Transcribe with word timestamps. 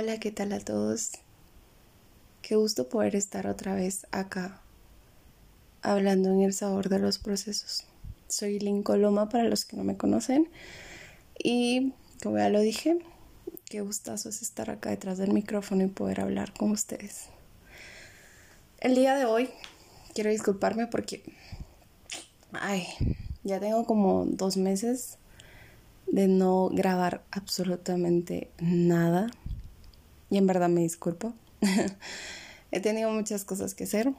Hola, 0.00 0.20
¿qué 0.20 0.30
tal 0.30 0.52
a 0.52 0.60
todos? 0.60 1.10
Qué 2.40 2.54
gusto 2.54 2.88
poder 2.88 3.16
estar 3.16 3.48
otra 3.48 3.74
vez 3.74 4.06
acá 4.12 4.60
hablando 5.82 6.30
en 6.30 6.40
el 6.40 6.52
sabor 6.52 6.88
de 6.88 7.00
los 7.00 7.18
procesos. 7.18 7.82
Soy 8.28 8.60
Lynn 8.60 8.84
Coloma 8.84 9.28
para 9.28 9.42
los 9.42 9.64
que 9.64 9.76
no 9.76 9.82
me 9.82 9.96
conocen 9.96 10.48
y 11.36 11.94
como 12.22 12.38
ya 12.38 12.48
lo 12.48 12.60
dije, 12.60 13.00
qué 13.64 13.80
gustazo 13.80 14.28
es 14.28 14.40
estar 14.40 14.70
acá 14.70 14.90
detrás 14.90 15.18
del 15.18 15.32
micrófono 15.32 15.82
y 15.82 15.88
poder 15.88 16.20
hablar 16.20 16.54
con 16.54 16.70
ustedes. 16.70 17.24
El 18.78 18.94
día 18.94 19.16
de 19.16 19.24
hoy 19.24 19.50
quiero 20.14 20.30
disculparme 20.30 20.86
porque, 20.86 21.24
ay, 22.52 22.86
ya 23.42 23.58
tengo 23.58 23.84
como 23.84 24.26
dos 24.26 24.56
meses 24.56 25.18
de 26.06 26.28
no 26.28 26.68
grabar 26.68 27.24
absolutamente 27.32 28.48
nada 28.60 29.28
y 30.30 30.38
en 30.38 30.46
verdad 30.46 30.68
me 30.68 30.82
disculpo. 30.82 31.34
He 32.70 32.80
tenido 32.80 33.10
muchas 33.10 33.44
cosas 33.44 33.74
que 33.74 33.84
hacer, 33.84 34.12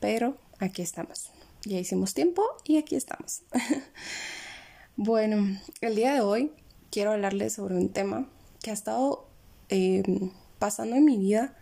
pero 0.00 0.36
aquí 0.58 0.82
estamos. 0.82 1.30
Ya 1.64 1.78
hicimos 1.78 2.14
tiempo 2.14 2.42
y 2.64 2.78
aquí 2.78 2.96
estamos. 2.96 3.42
bueno, 4.96 5.58
el 5.80 5.94
día 5.96 6.14
de 6.14 6.20
hoy 6.20 6.52
quiero 6.90 7.12
hablarles 7.12 7.54
sobre 7.54 7.76
un 7.76 7.90
tema 7.90 8.28
que 8.62 8.70
ha 8.70 8.74
estado 8.74 9.28
em, 9.68 10.30
pasando 10.58 10.96
en 10.96 11.04
mi 11.04 11.18
vida, 11.18 11.56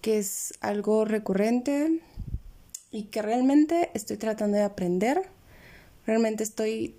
que 0.00 0.18
es 0.18 0.54
algo 0.60 1.04
recurrente 1.04 2.00
y 2.90 3.04
que 3.04 3.22
realmente 3.22 3.90
estoy 3.94 4.16
tratando 4.16 4.56
de 4.56 4.64
aprender. 4.64 5.30
Realmente 6.06 6.44
estoy 6.44 6.96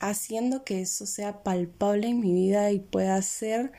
haciendo 0.00 0.64
que 0.64 0.80
eso 0.80 1.06
sea 1.06 1.42
palpable 1.42 2.08
en 2.08 2.20
mi 2.20 2.32
vida 2.32 2.70
y 2.70 2.78
pueda 2.78 3.20
ser 3.22 3.72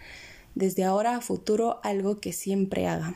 desde 0.56 0.84
ahora 0.84 1.16
a 1.16 1.22
futuro 1.22 1.80
algo 1.84 2.20
que 2.20 2.34
siempre 2.34 2.88
haga. 2.88 3.16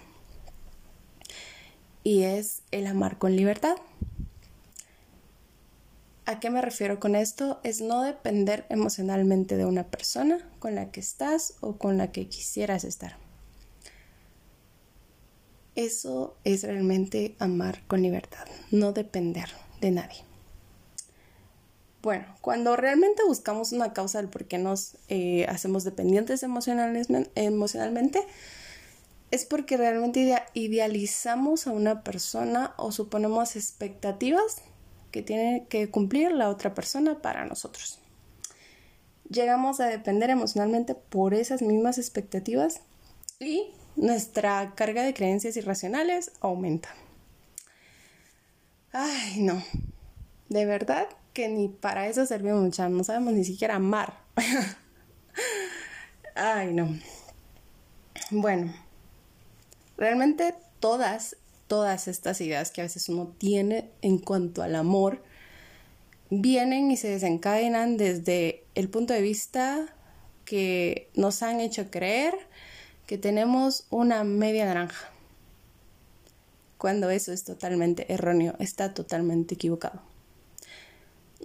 Y 2.03 2.23
es 2.23 2.61
el 2.71 2.87
amar 2.87 3.17
con 3.17 3.35
libertad. 3.35 3.75
¿A 6.25 6.39
qué 6.39 6.51
me 6.51 6.61
refiero 6.61 6.99
con 6.99 7.15
esto? 7.15 7.59
Es 7.63 7.81
no 7.81 8.03
depender 8.03 8.65
emocionalmente 8.69 9.57
de 9.57 9.65
una 9.65 9.87
persona 9.87 10.47
con 10.59 10.75
la 10.75 10.91
que 10.91 10.99
estás 10.99 11.55
o 11.59 11.77
con 11.77 11.97
la 11.97 12.11
que 12.11 12.27
quisieras 12.27 12.83
estar. 12.83 13.17
Eso 15.75 16.37
es 16.43 16.63
realmente 16.63 17.35
amar 17.39 17.81
con 17.87 18.01
libertad, 18.01 18.45
no 18.69 18.91
depender 18.91 19.49
de 19.81 19.91
nadie. 19.91 20.28
Bueno, 22.01 22.25
cuando 22.39 22.77
realmente 22.77 23.23
buscamos 23.27 23.73
una 23.73 23.91
causa 23.91 24.19
del 24.19 24.29
por 24.29 24.45
qué 24.45 24.57
nos 24.57 24.95
eh, 25.09 25.45
hacemos 25.49 25.83
dependientes 25.83 26.43
emocionalmente, 26.43 28.25
es 29.31 29.45
porque 29.45 29.75
realmente 29.75 30.41
idealizamos 30.53 31.67
a 31.67 31.71
una 31.71 32.03
persona 32.03 32.73
o 32.77 32.93
suponemos 32.93 33.57
expectativas 33.57 34.61
que 35.11 35.21
tiene 35.21 35.65
que 35.69 35.89
cumplir 35.89 36.31
la 36.31 36.49
otra 36.49 36.73
persona 36.73 37.21
para 37.21 37.45
nosotros. 37.45 37.99
Llegamos 39.29 39.81
a 39.81 39.87
depender 39.87 40.29
emocionalmente 40.29 40.95
por 40.95 41.33
esas 41.33 41.61
mismas 41.61 41.97
expectativas 41.97 42.81
y 43.39 43.73
nuestra 43.95 44.73
carga 44.73 45.03
de 45.03 45.13
creencias 45.13 45.57
irracionales 45.57 46.31
aumenta. 46.39 46.89
Ay, 48.91 49.41
no. 49.41 49.61
De 50.47 50.65
verdad 50.65 51.07
que 51.33 51.49
ni 51.49 51.67
para 51.67 52.07
eso 52.07 52.25
servimos 52.25 52.61
mucha, 52.61 52.89
no 52.89 53.03
sabemos 53.03 53.33
ni 53.33 53.43
siquiera 53.43 53.75
amar. 53.75 54.19
Ay, 56.35 56.73
no. 56.73 56.97
Bueno, 58.31 58.73
realmente 59.97 60.55
todas, 60.79 61.35
todas 61.67 62.07
estas 62.07 62.41
ideas 62.41 62.71
que 62.71 62.81
a 62.81 62.85
veces 62.85 63.09
uno 63.09 63.33
tiene 63.37 63.89
en 64.01 64.17
cuanto 64.17 64.61
al 64.61 64.75
amor, 64.75 65.23
vienen 66.29 66.91
y 66.91 66.97
se 66.97 67.09
desencadenan 67.09 67.97
desde 67.97 68.63
el 68.75 68.89
punto 68.89 69.13
de 69.13 69.21
vista 69.21 69.93
que 70.45 71.09
nos 71.15 71.43
han 71.43 71.59
hecho 71.59 71.91
creer 71.91 72.33
que 73.07 73.17
tenemos 73.17 73.85
una 73.89 74.23
media 74.23 74.65
naranja. 74.65 75.09
Cuando 76.77 77.09
eso 77.09 77.33
es 77.33 77.43
totalmente 77.43 78.11
erróneo, 78.13 78.55
está 78.59 78.93
totalmente 78.93 79.55
equivocado 79.55 80.08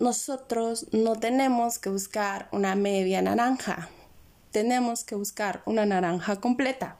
nosotros 0.00 0.86
no 0.92 1.16
tenemos 1.16 1.78
que 1.78 1.88
buscar 1.88 2.48
una 2.52 2.74
media 2.74 3.22
naranja, 3.22 3.88
tenemos 4.50 5.04
que 5.04 5.14
buscar 5.14 5.62
una 5.66 5.86
naranja 5.86 6.40
completa, 6.40 6.96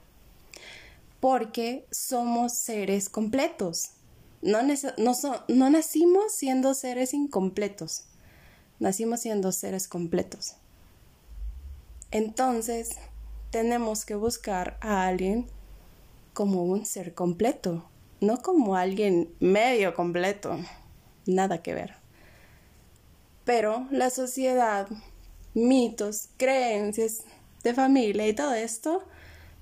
porque 1.20 1.86
somos 1.90 2.54
seres 2.54 3.08
completos. 3.08 3.90
No, 4.42 4.60
nacimos 5.70 6.32
siendo 6.32 6.74
seres 6.74 7.14
incompletos, 7.14 8.04
nacimos 8.78 9.20
siendo 9.20 9.50
seres 9.52 9.88
completos. 9.88 10.56
Entonces, 12.10 12.90
tenemos 13.50 14.04
que 14.04 14.14
buscar 14.14 14.76
a 14.80 15.06
alguien 15.06 15.46
como 16.32 16.64
un 16.64 16.84
ser 16.84 17.14
completo, 17.14 17.88
no 18.20 18.42
como 18.42 18.76
alguien 18.76 19.34
medio 19.40 19.94
completo. 19.94 20.58
Nada 21.26 21.62
que 21.62 21.74
ver. 21.74 22.03
Pero 23.44 23.86
la 23.90 24.10
sociedad, 24.10 24.88
mitos, 25.52 26.28
creencias 26.36 27.24
de 27.62 27.74
familia 27.74 28.26
y 28.26 28.34
todo 28.34 28.54
esto 28.54 29.04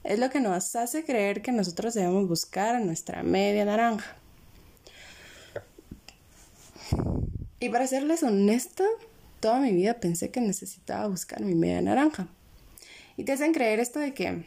es 0.04 0.18
lo 0.18 0.30
que 0.30 0.40
nos 0.40 0.74
hace 0.76 1.04
creer 1.04 1.42
que 1.42 1.52
nosotros 1.52 1.94
debemos 1.94 2.28
buscar 2.28 2.76
a 2.76 2.80
nuestra 2.80 3.22
media 3.22 3.64
naranja. 3.64 4.16
Y 7.60 7.68
para 7.68 7.86
serles 7.86 8.22
honesta, 8.22 8.84
toda 9.40 9.60
mi 9.60 9.72
vida 9.72 9.94
pensé 9.94 10.30
que 10.30 10.40
necesitaba 10.40 11.06
buscar 11.06 11.40
mi 11.42 11.54
media 11.54 11.80
naranja. 11.80 12.26
Y 13.16 13.24
te 13.24 13.32
hacen 13.32 13.52
creer 13.52 13.78
esto 13.78 14.00
de 14.00 14.14
que 14.14 14.44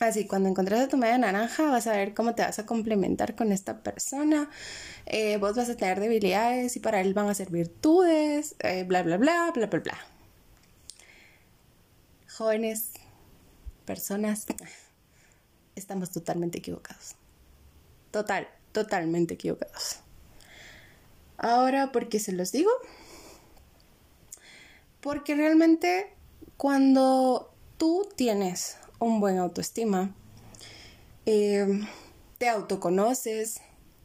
Así, 0.00 0.26
cuando 0.26 0.48
encontres 0.48 0.80
a 0.80 0.88
tu 0.88 0.96
media 0.96 1.18
naranja, 1.18 1.70
vas 1.70 1.86
a 1.86 1.92
ver 1.92 2.14
cómo 2.14 2.34
te 2.34 2.40
vas 2.40 2.58
a 2.58 2.64
complementar 2.64 3.36
con 3.36 3.52
esta 3.52 3.82
persona. 3.82 4.48
Eh, 5.04 5.36
vos 5.36 5.54
vas 5.54 5.68
a 5.68 5.76
tener 5.76 6.00
debilidades 6.00 6.74
y 6.76 6.80
para 6.80 7.02
él 7.02 7.12
van 7.12 7.28
a 7.28 7.34
ser 7.34 7.50
virtudes, 7.50 8.54
eh, 8.60 8.84
bla, 8.84 9.02
bla, 9.02 9.18
bla, 9.18 9.50
bla, 9.52 9.66
bla, 9.66 9.80
bla. 9.80 9.98
Jóvenes, 12.28 12.92
personas, 13.84 14.46
estamos 15.76 16.10
totalmente 16.10 16.56
equivocados. 16.56 17.16
Total, 18.10 18.48
totalmente 18.72 19.34
equivocados. 19.34 20.00
Ahora, 21.36 21.92
¿por 21.92 22.08
qué 22.08 22.20
se 22.20 22.32
los 22.32 22.52
digo? 22.52 22.70
Porque 25.02 25.34
realmente 25.34 26.10
cuando 26.56 27.52
tú 27.76 28.08
tienes 28.16 28.79
un 29.00 29.20
buen 29.20 29.38
autoestima, 29.38 30.14
eh, 31.26 31.66
te 32.38 32.48
autoconoces 32.48 33.60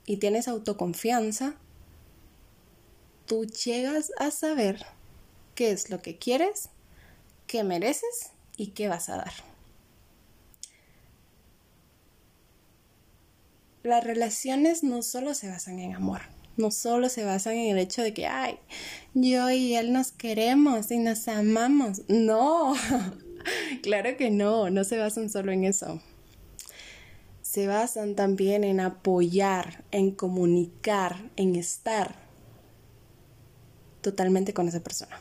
y 0.05 0.17
tienes 0.17 0.47
autoconfianza, 0.47 1.55
tú 3.25 3.45
llegas 3.45 4.11
a 4.17 4.31
saber 4.31 4.85
qué 5.53 5.71
es 5.71 5.89
lo 5.89 6.01
que 6.01 6.17
quieres, 6.17 6.69
qué 7.47 7.63
mereces 7.63 8.31
y 8.57 8.67
qué 8.67 8.87
vas 8.87 9.09
a 9.09 9.17
dar. 9.17 9.33
Las 13.83 14.03
relaciones 14.03 14.83
no 14.83 15.03
solo 15.03 15.33
se 15.35 15.49
basan 15.49 15.79
en 15.79 15.93
amor, 15.93 16.21
no 16.57 16.71
solo 16.71 17.07
se 17.09 17.23
basan 17.23 17.53
en 17.53 17.71
el 17.71 17.77
hecho 17.77 18.01
de 18.01 18.13
que, 18.13 18.25
ay, 18.25 18.57
yo 19.13 19.49
y 19.51 19.75
él 19.75 19.93
nos 19.93 20.11
queremos 20.11 20.89
y 20.89 20.97
nos 20.97 21.27
amamos. 21.27 22.01
No, 22.07 22.73
claro 23.83 24.17
que 24.17 24.31
no, 24.31 24.69
no 24.69 24.83
se 24.83 24.97
basan 24.97 25.29
solo 25.29 25.51
en 25.51 25.63
eso. 25.63 26.01
Se 27.41 27.67
basan 27.67 28.15
también 28.15 28.63
en 28.63 28.79
apoyar, 28.79 29.83
en 29.91 30.11
comunicar, 30.11 31.29
en 31.35 31.55
estar 31.55 32.15
totalmente 34.01 34.53
con 34.53 34.67
esa 34.67 34.81
persona. 34.81 35.19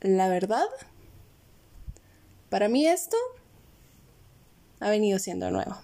La 0.00 0.28
verdad, 0.28 0.66
para 2.48 2.68
mí 2.68 2.86
esto 2.86 3.16
ha 4.78 4.88
venido 4.88 5.18
siendo 5.18 5.50
nuevo. 5.50 5.76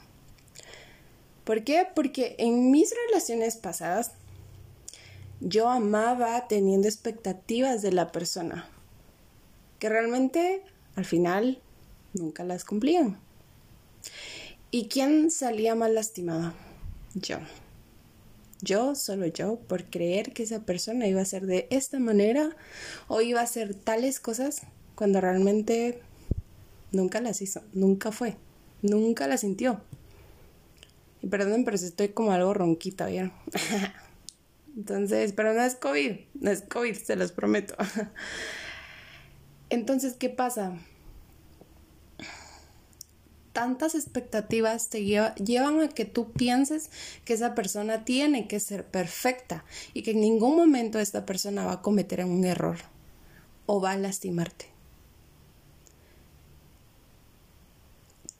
¿Por 1.44 1.64
qué? 1.64 1.86
Porque 1.94 2.34
en 2.38 2.70
mis 2.70 2.92
relaciones 3.06 3.56
pasadas 3.56 4.12
yo 5.40 5.68
amaba 5.68 6.48
teniendo 6.48 6.88
expectativas 6.88 7.82
de 7.82 7.92
la 7.92 8.10
persona 8.10 8.70
que 9.78 9.88
realmente 9.88 10.62
al 10.94 11.04
final 11.04 11.60
nunca 12.14 12.44
las 12.44 12.64
cumplían. 12.64 13.18
¿Y 14.70 14.88
quién 14.88 15.30
salía 15.30 15.74
más 15.74 15.90
lastimada? 15.90 16.54
Yo. 17.14 17.38
Yo, 18.62 18.94
solo 18.94 19.26
yo, 19.26 19.56
por 19.56 19.84
creer 19.84 20.32
que 20.32 20.42
esa 20.42 20.64
persona 20.64 21.06
iba 21.06 21.20
a 21.20 21.26
ser 21.26 21.46
de 21.46 21.66
esta 21.70 21.98
manera 21.98 22.56
o 23.06 23.20
iba 23.20 23.40
a 23.40 23.44
hacer 23.44 23.74
tales 23.74 24.18
cosas 24.18 24.62
cuando 24.94 25.20
realmente 25.20 26.00
nunca 26.90 27.20
las 27.20 27.42
hizo, 27.42 27.62
nunca 27.74 28.12
fue, 28.12 28.36
nunca 28.82 29.28
las 29.28 29.40
sintió. 29.42 29.82
Y 31.22 31.28
perdón, 31.28 31.64
pero 31.64 31.76
estoy 31.76 32.08
como 32.08 32.32
algo 32.32 32.54
ronquita, 32.54 33.06
¿vieron? 33.06 33.32
Entonces, 34.76 35.32
pero 35.32 35.52
no 35.54 35.62
es 35.62 35.74
COVID, 35.74 36.16
no 36.40 36.50
es 36.50 36.62
COVID, 36.62 36.94
se 36.94 37.16
los 37.16 37.32
prometo. 37.32 37.74
Entonces, 39.70 40.14
¿qué 40.14 40.28
pasa? 40.28 40.78
Tantas 43.52 43.94
expectativas 43.94 44.90
te 44.90 45.02
llevan 45.04 45.80
a 45.80 45.88
que 45.88 46.04
tú 46.04 46.30
pienses 46.32 46.90
que 47.24 47.32
esa 47.32 47.54
persona 47.54 48.04
tiene 48.04 48.46
que 48.48 48.60
ser 48.60 48.84
perfecta 48.84 49.64
y 49.94 50.02
que 50.02 50.10
en 50.10 50.20
ningún 50.20 50.56
momento 50.56 50.98
esta 50.98 51.24
persona 51.24 51.64
va 51.64 51.72
a 51.72 51.82
cometer 51.82 52.24
un 52.24 52.44
error 52.44 52.76
o 53.64 53.80
va 53.80 53.92
a 53.92 53.96
lastimarte. 53.96 54.66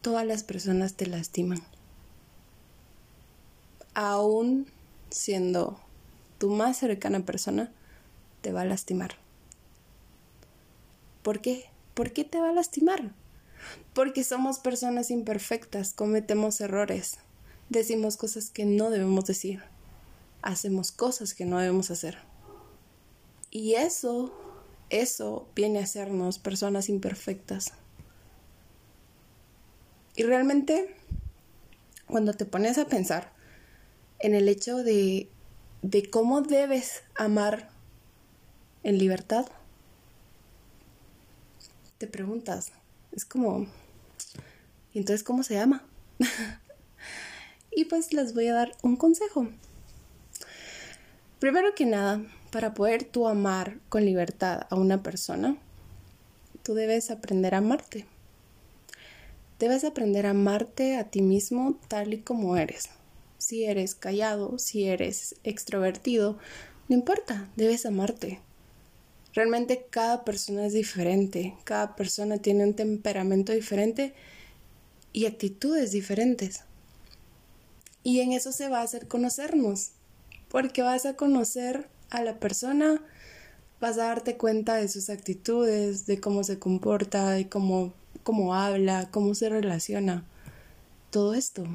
Todas 0.03 0.27
las 0.27 0.45
personas 0.45 0.95
te 0.95 1.07
lastiman. 1.07 1.63
Aún 3.95 4.67
siendo 5.11 5.81
tu 6.39 6.51
más 6.51 6.77
cercana 6.77 7.21
persona, 7.21 7.73
te 8.43 8.53
va 8.53 8.61
a 8.61 8.67
lastimar. 8.67 9.26
¿Por 11.27 11.41
qué? 11.41 11.65
¿Por 11.95 12.13
qué 12.13 12.23
te 12.23 12.39
va 12.39 12.51
a 12.51 12.53
lastimar? 12.53 13.13
Porque 13.95 14.23
somos 14.23 14.61
personas 14.61 15.11
imperfectas, 15.11 15.93
cometemos 15.93 16.61
errores, 16.61 17.19
decimos 17.69 18.17
cosas 18.17 18.51
que 18.51 18.65
no 18.65 18.91
debemos 18.91 19.25
decir, 19.25 19.61
hacemos 20.41 20.93
cosas 20.93 21.35
que 21.35 21.45
no 21.45 21.59
debemos 21.59 21.91
hacer. 21.91 22.19
Y 23.51 23.75
eso, 23.75 24.33
eso 24.89 25.49
viene 25.57 25.81
a 25.81 25.83
hacernos 25.83 26.39
personas 26.39 26.89
imperfectas. 26.89 27.73
Y 30.15 30.23
realmente, 30.23 30.95
cuando 32.07 32.35
te 32.35 32.45
pones 32.45 32.79
a 32.79 32.87
pensar 32.87 33.33
en 34.21 34.37
el 34.37 34.49
hecho 34.49 34.77
de 34.85 35.29
de 35.83 36.09
cómo 36.09 36.43
debes 36.43 37.03
amar 37.17 37.71
en 38.85 38.99
libertad, 38.99 39.47
te 41.99 42.07
preguntas, 42.07 42.73
es 43.13 43.25
como, 43.25 43.67
¿y 44.93 44.99
entonces 44.99 45.23
cómo 45.23 45.43
se 45.43 45.55
llama? 45.55 45.85
y 47.71 47.85
pues 47.87 48.13
les 48.13 48.35
voy 48.35 48.49
a 48.49 48.55
dar 48.55 48.77
un 48.83 48.97
consejo. 48.97 49.49
Primero 51.39 51.75
que 51.75 51.87
nada, 51.87 52.23
para 52.51 52.75
poder 52.75 53.05
tú 53.05 53.29
amar 53.29 53.79
con 53.89 54.05
libertad 54.05 54.67
a 54.71 54.77
una 54.77 55.03
persona, 55.03 55.57
tú 56.63 56.75
debes 56.75 57.11
aprender 57.11 57.55
a 57.55 57.59
amarte. 57.59 58.07
Debes 59.59 59.85
aprender 59.85 60.27
a 60.27 60.31
amarte 60.31 60.97
a 60.97 61.05
ti 61.05 61.23
mismo 61.23 61.79
tal 61.89 62.15
y 62.15 62.21
como 62.21 62.57
eres 62.57 62.91
si 63.47 63.65
eres 63.65 63.95
callado, 63.95 64.59
si 64.59 64.89
eres 64.89 65.37
extrovertido, 65.45 66.37
no 66.89 66.97
importa, 66.97 67.49
debes 67.55 67.87
amarte. 67.87 68.41
Realmente 69.37 69.87
cada 69.91 70.25
persona 70.25 70.65
es 70.65 70.73
diferente, 70.73 71.55
cada 71.65 71.95
persona 71.95 72.39
tiene 72.39 72.65
un 72.65 72.73
temperamento 72.73 73.53
diferente 73.53 74.15
y 75.13 75.27
actitudes 75.27 75.93
diferentes. 75.93 76.63
Y 78.03 78.21
en 78.21 78.33
eso 78.33 78.51
se 78.51 78.71
va 78.71 78.81
a 78.81 78.85
hacer 78.85 79.09
conocernos, 79.09 79.91
porque 80.49 80.81
vas 80.81 81.05
a 81.05 81.17
conocer 81.17 81.87
a 82.09 82.23
la 82.23 82.41
persona, 82.41 83.03
vas 83.79 83.99
a 83.99 84.05
darte 84.05 84.39
cuenta 84.39 84.77
de 84.77 84.89
sus 84.89 85.11
actitudes, 85.11 86.07
de 86.07 86.19
cómo 86.19 86.43
se 86.43 86.59
comporta, 86.59 87.33
de 87.33 87.47
cómo, 87.47 87.93
cómo 88.23 88.55
habla, 88.55 89.11
cómo 89.11 89.35
se 89.35 89.51
relaciona. 89.51 90.25
Todo 91.11 91.35
esto. 91.35 91.67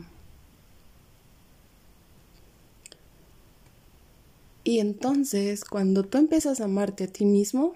Y 4.63 4.80
entonces, 4.80 5.66
cuando 5.66 6.04
tú 6.04 6.18
empiezas 6.18 6.62
a 6.62 6.66
amarte 6.66 7.06
a 7.06 7.08
ti 7.08 7.25
mismo, 7.25 7.74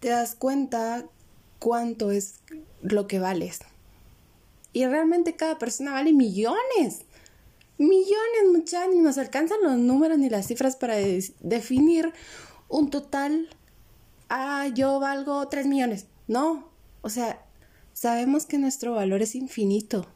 te 0.00 0.08
das 0.08 0.34
cuenta 0.34 1.06
cuánto 1.58 2.10
es 2.10 2.40
lo 2.82 3.06
que 3.06 3.18
vales. 3.18 3.60
Y 4.72 4.86
realmente 4.86 5.36
cada 5.36 5.58
persona 5.58 5.92
vale 5.92 6.12
millones. 6.12 7.04
Millones, 7.78 8.44
muchachos, 8.52 8.94
ni 8.94 9.00
nos 9.00 9.18
alcanzan 9.18 9.58
los 9.62 9.76
números 9.76 10.18
ni 10.18 10.28
las 10.28 10.46
cifras 10.46 10.76
para 10.76 10.96
definir 11.40 12.12
un 12.68 12.90
total. 12.90 13.48
Ah, 14.28 14.68
yo 14.74 15.00
valgo 15.00 15.46
3 15.48 15.66
millones. 15.66 16.06
No, 16.28 16.70
o 17.02 17.10
sea, 17.10 17.44
sabemos 17.92 18.46
que 18.46 18.58
nuestro 18.58 18.94
valor 18.94 19.22
es 19.22 19.34
infinito. 19.34 20.06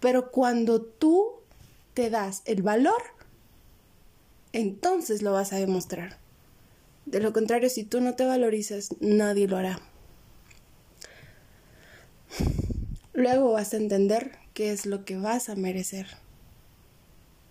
Pero 0.00 0.30
cuando 0.30 0.80
tú 0.80 1.30
te 1.94 2.10
das 2.10 2.42
el 2.46 2.62
valor, 2.62 3.02
entonces 4.52 5.22
lo 5.22 5.32
vas 5.32 5.52
a 5.52 5.56
demostrar. 5.56 6.18
De 7.06 7.20
lo 7.20 7.32
contrario, 7.32 7.68
si 7.68 7.84
tú 7.84 8.00
no 8.00 8.14
te 8.14 8.24
valorizas, 8.24 8.90
nadie 9.00 9.48
lo 9.48 9.56
hará. 9.56 9.80
Luego 13.12 13.52
vas 13.52 13.74
a 13.74 13.76
entender 13.76 14.32
qué 14.54 14.72
es 14.72 14.86
lo 14.86 15.04
que 15.04 15.16
vas 15.16 15.48
a 15.48 15.54
merecer. 15.54 16.06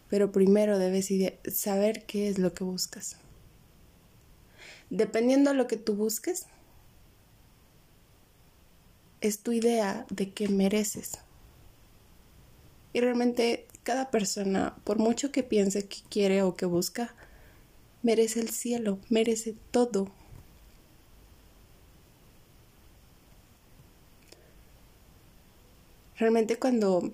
Pero 0.09 0.31
primero 0.31 0.79
debes 0.79 1.09
saber 1.53 2.05
qué 2.05 2.27
es 2.27 2.37
lo 2.37 2.53
que 2.53 2.63
buscas. 2.63 3.17
Dependiendo 4.89 5.51
de 5.51 5.57
lo 5.57 5.67
que 5.67 5.77
tú 5.77 5.95
busques, 5.95 6.47
es 9.21 9.39
tu 9.39 9.51
idea 9.51 10.05
de 10.09 10.31
qué 10.31 10.49
mereces. 10.49 11.19
Y 12.93 12.99
realmente 12.99 13.67
cada 13.83 14.11
persona, 14.11 14.75
por 14.83 14.99
mucho 14.99 15.31
que 15.31 15.43
piense 15.43 15.87
que 15.87 15.97
quiere 16.09 16.43
o 16.43 16.55
que 16.55 16.65
busca, 16.65 17.15
merece 18.03 18.39
el 18.39 18.49
cielo, 18.49 18.99
merece 19.09 19.55
todo. 19.71 20.11
Realmente 26.17 26.57
cuando 26.57 27.11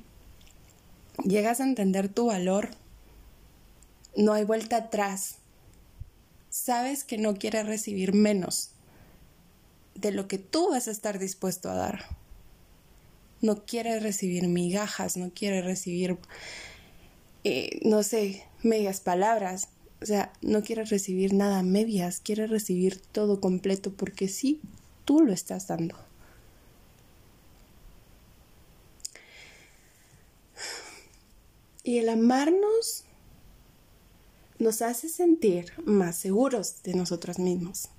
llegas 1.23 1.61
a 1.61 1.63
entender 1.63 2.09
tu 2.09 2.25
valor, 2.25 2.71
no 4.17 4.33
hay 4.33 4.43
vuelta 4.43 4.77
atrás. 4.77 5.37
Sabes 6.49 7.03
que 7.03 7.17
no 7.17 7.35
quieres 7.35 7.65
recibir 7.65 8.13
menos 8.13 8.71
de 9.95 10.11
lo 10.11 10.27
que 10.27 10.37
tú 10.37 10.71
vas 10.71 10.87
a 10.87 10.91
estar 10.91 11.19
dispuesto 11.19 11.69
a 11.69 11.75
dar 11.75 12.16
no 13.41 13.65
quiere 13.65 13.99
recibir 13.99 14.47
migajas, 14.47 15.17
no 15.17 15.31
quiere 15.33 15.61
recibir, 15.61 16.17
eh, 17.43 17.79
no 17.83 18.03
sé, 18.03 18.43
medias 18.63 18.99
palabras. 18.99 19.69
O 20.01 20.05
sea, 20.05 20.31
no 20.41 20.63
quiere 20.63 20.85
recibir 20.85 21.33
nada 21.33 21.63
medias, 21.63 22.19
quiere 22.19 22.47
recibir 22.47 23.01
todo 23.11 23.41
completo 23.41 23.91
porque 23.91 24.27
sí, 24.27 24.61
tú 25.05 25.21
lo 25.21 25.33
estás 25.33 25.67
dando. 25.67 25.95
Y 31.83 31.99
el 31.99 32.09
amarnos 32.09 33.05
nos 34.59 34.81
hace 34.81 35.07
sentir 35.07 35.71
más 35.85 36.17
seguros 36.17 36.83
de 36.83 36.93
nosotros 36.93 37.39
mismos. 37.39 37.89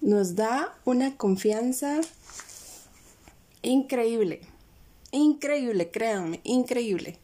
Nos 0.00 0.36
da 0.36 0.78
una 0.84 1.16
confianza 1.16 2.00
increíble. 3.62 4.42
Increíble, 5.10 5.90
créanme, 5.90 6.40
increíble. 6.44 7.18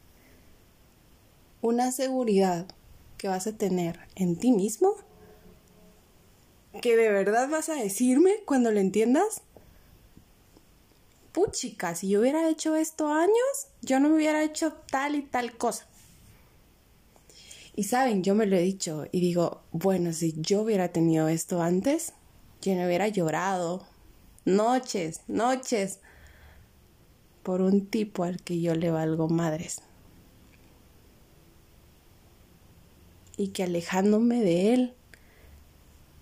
Una 1.61 1.91
seguridad 1.91 2.65
que 3.17 3.27
vas 3.27 3.47
a 3.47 3.57
tener 3.57 3.99
en 4.15 4.35
ti 4.37 4.51
mismo, 4.51 4.95
que 6.81 6.97
de 6.97 7.09
verdad 7.09 7.47
vas 7.49 7.69
a 7.69 7.75
decirme 7.75 8.37
cuando 8.45 8.71
lo 8.71 8.79
entiendas. 8.79 9.41
Puchica, 11.31 11.95
si 11.95 12.09
yo 12.09 12.21
hubiera 12.21 12.49
hecho 12.49 12.75
esto 12.75 13.09
años, 13.09 13.67
yo 13.81 13.99
no 13.99 14.09
me 14.09 14.15
hubiera 14.15 14.43
hecho 14.43 14.73
tal 14.89 15.15
y 15.15 15.21
tal 15.21 15.57
cosa. 15.57 15.87
Y 17.75 17.83
saben, 17.83 18.23
yo 18.23 18.35
me 18.35 18.45
lo 18.45 18.55
he 18.55 18.61
dicho 18.61 19.05
y 19.11 19.19
digo, 19.19 19.61
bueno, 19.71 20.13
si 20.13 20.33
yo 20.37 20.61
hubiera 20.61 20.93
tenido 20.93 21.27
esto 21.27 21.61
antes, 21.61 22.13
yo 22.61 22.73
no 22.73 22.85
hubiera 22.85 23.09
llorado 23.09 23.85
noches, 24.45 25.21
noches 25.27 25.99
por 27.45 27.61
un 27.61 27.85
tipo 27.85 28.23
al 28.23 28.41
que 28.41 28.59
yo 28.59 28.73
le 28.73 28.89
valgo 28.89 29.29
madres. 29.29 29.83
Y 33.37 33.49
que 33.49 33.61
alejándome 33.61 34.41
de 34.41 34.73
él, 34.73 34.95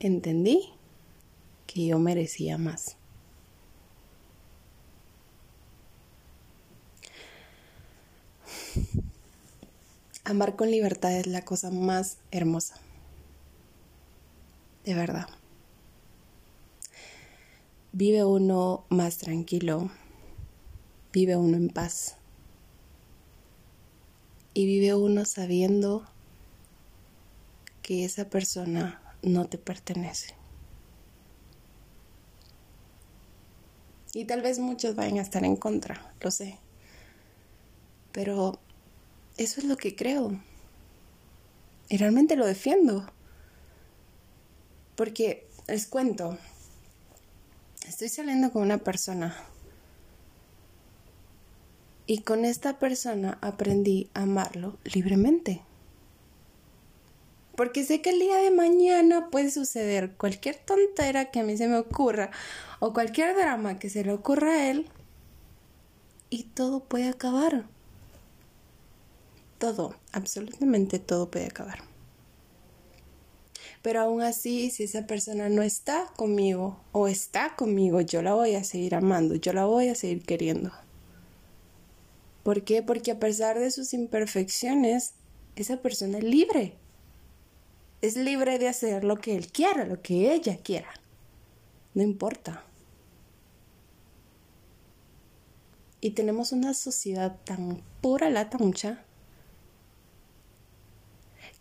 entendí 0.01 0.69
que 1.65 1.85
yo 1.85 1.97
merecía 1.97 2.57
más. 2.57 2.97
Amar 10.25 10.57
con 10.57 10.71
libertad 10.71 11.17
es 11.17 11.27
la 11.27 11.45
cosa 11.45 11.71
más 11.71 12.17
hermosa. 12.31 12.75
De 14.83 14.93
verdad. 14.93 15.29
vive 17.93 18.25
uno 18.25 18.83
más 18.89 19.19
tranquilo, 19.19 19.89
vive 21.13 21.37
uno 21.37 21.55
en 21.55 21.69
paz 21.69 22.17
y 24.55 24.65
vive 24.65 24.95
uno 24.95 25.25
sabiendo 25.25 26.05
que 27.83 28.03
esa 28.03 28.29
persona 28.29 29.01
no 29.21 29.45
te 29.45 29.57
pertenece. 29.57 30.33
Y 34.15 34.25
tal 34.25 34.41
vez 34.41 34.59
muchos 34.59 34.95
vayan 34.95 35.19
a 35.19 35.21
estar 35.21 35.43
en 35.43 35.55
contra, 35.55 36.13
lo 36.19 36.31
sé. 36.31 36.59
Pero 38.11 38.59
eso 39.37 39.59
es 39.59 39.65
lo 39.65 39.77
que 39.77 39.95
creo. 39.95 40.39
Y 41.89 41.97
realmente 41.97 42.35
lo 42.35 42.45
defiendo. 42.45 43.11
Porque 44.95 45.47
les 45.67 45.87
cuento, 45.87 46.37
estoy 47.87 48.09
saliendo 48.09 48.51
con 48.51 48.61
una 48.61 48.77
persona 48.77 49.35
y 52.05 52.19
con 52.19 52.45
esta 52.45 52.79
persona 52.79 53.37
aprendí 53.41 54.09
a 54.13 54.23
amarlo 54.23 54.77
libremente. 54.83 55.61
Porque 57.55 57.83
sé 57.83 58.01
que 58.01 58.09
el 58.09 58.19
día 58.19 58.37
de 58.37 58.51
mañana 58.51 59.29
puede 59.29 59.51
suceder 59.51 60.13
cualquier 60.13 60.55
tontera 60.55 61.31
que 61.31 61.39
a 61.39 61.43
mí 61.43 61.55
se 61.55 61.67
me 61.67 61.77
ocurra 61.77 62.31
o 62.79 62.93
cualquier 62.93 63.35
drama 63.35 63.77
que 63.77 63.89
se 63.89 64.03
le 64.03 64.11
ocurra 64.11 64.53
a 64.53 64.71
él 64.71 64.87
y 66.29 66.43
todo 66.43 66.83
puede 66.83 67.09
acabar. 67.09 67.65
Todo, 69.59 69.95
absolutamente 70.11 70.97
todo 70.99 71.29
puede 71.29 71.45
acabar. 71.45 71.83
Pero 73.83 74.01
aún 74.01 74.21
así, 74.21 74.71
si 74.71 74.83
esa 74.83 75.05
persona 75.05 75.47
no 75.49 75.61
está 75.61 76.07
conmigo 76.15 76.79
o 76.91 77.07
está 77.07 77.55
conmigo, 77.55 78.01
yo 78.01 78.21
la 78.21 78.33
voy 78.33 78.55
a 78.55 78.63
seguir 78.63 78.95
amando, 78.95 79.35
yo 79.35 79.53
la 79.53 79.65
voy 79.65 79.89
a 79.89 79.95
seguir 79.95 80.23
queriendo. 80.23 80.71
¿Por 82.43 82.63
qué? 82.63 82.83
Porque 82.83 83.11
a 83.11 83.19
pesar 83.19 83.57
de 83.57 83.71
sus 83.71 83.93
imperfecciones, 83.93 85.13
esa 85.55 85.77
persona 85.81 86.17
es 86.17 86.23
libre. 86.23 86.75
Es 88.01 88.17
libre 88.17 88.59
de 88.59 88.67
hacer 88.67 89.05
lo 89.05 89.17
que 89.17 89.35
él 89.35 89.47
quiera, 89.47 89.85
lo 89.85 90.01
que 90.01 90.33
ella 90.33 90.57
quiera. 90.57 90.89
No 91.93 92.03
importa. 92.03 92.63
Y 96.01 96.11
tenemos 96.11 96.51
una 96.51 96.73
sociedad 96.73 97.37
tan 97.45 97.81
pura 98.01 98.29
lata 98.29 98.57
mucha 98.57 99.05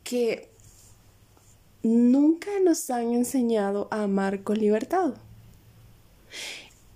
que 0.02 0.48
nunca 1.84 2.50
nos 2.64 2.90
han 2.90 3.12
enseñado 3.12 3.86
a 3.92 4.02
amar 4.02 4.42
con 4.42 4.58
libertad. 4.58 5.14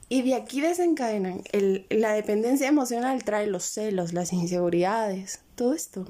Y 0.09 0.23
de 0.23 0.35
aquí 0.35 0.61
desencadenan 0.61 1.43
la 1.91 2.13
dependencia 2.13 2.69
emocional, 2.69 3.25
trae 3.25 3.49
los 3.49 3.65
celos, 3.65 4.13
las 4.13 4.33
inseguridades, 4.33 5.41
todo 5.57 5.75
esto. 5.75 6.07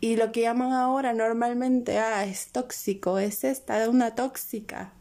Y 0.00 0.16
lo 0.16 0.30
que 0.30 0.42
llaman 0.42 0.72
ahora 0.72 1.14
normalmente, 1.14 1.98
ah, 1.98 2.24
es 2.24 2.48
tóxico, 2.48 3.18
es 3.18 3.44
esta, 3.44 3.88
una 3.88 4.14
tóxica. 4.14 4.92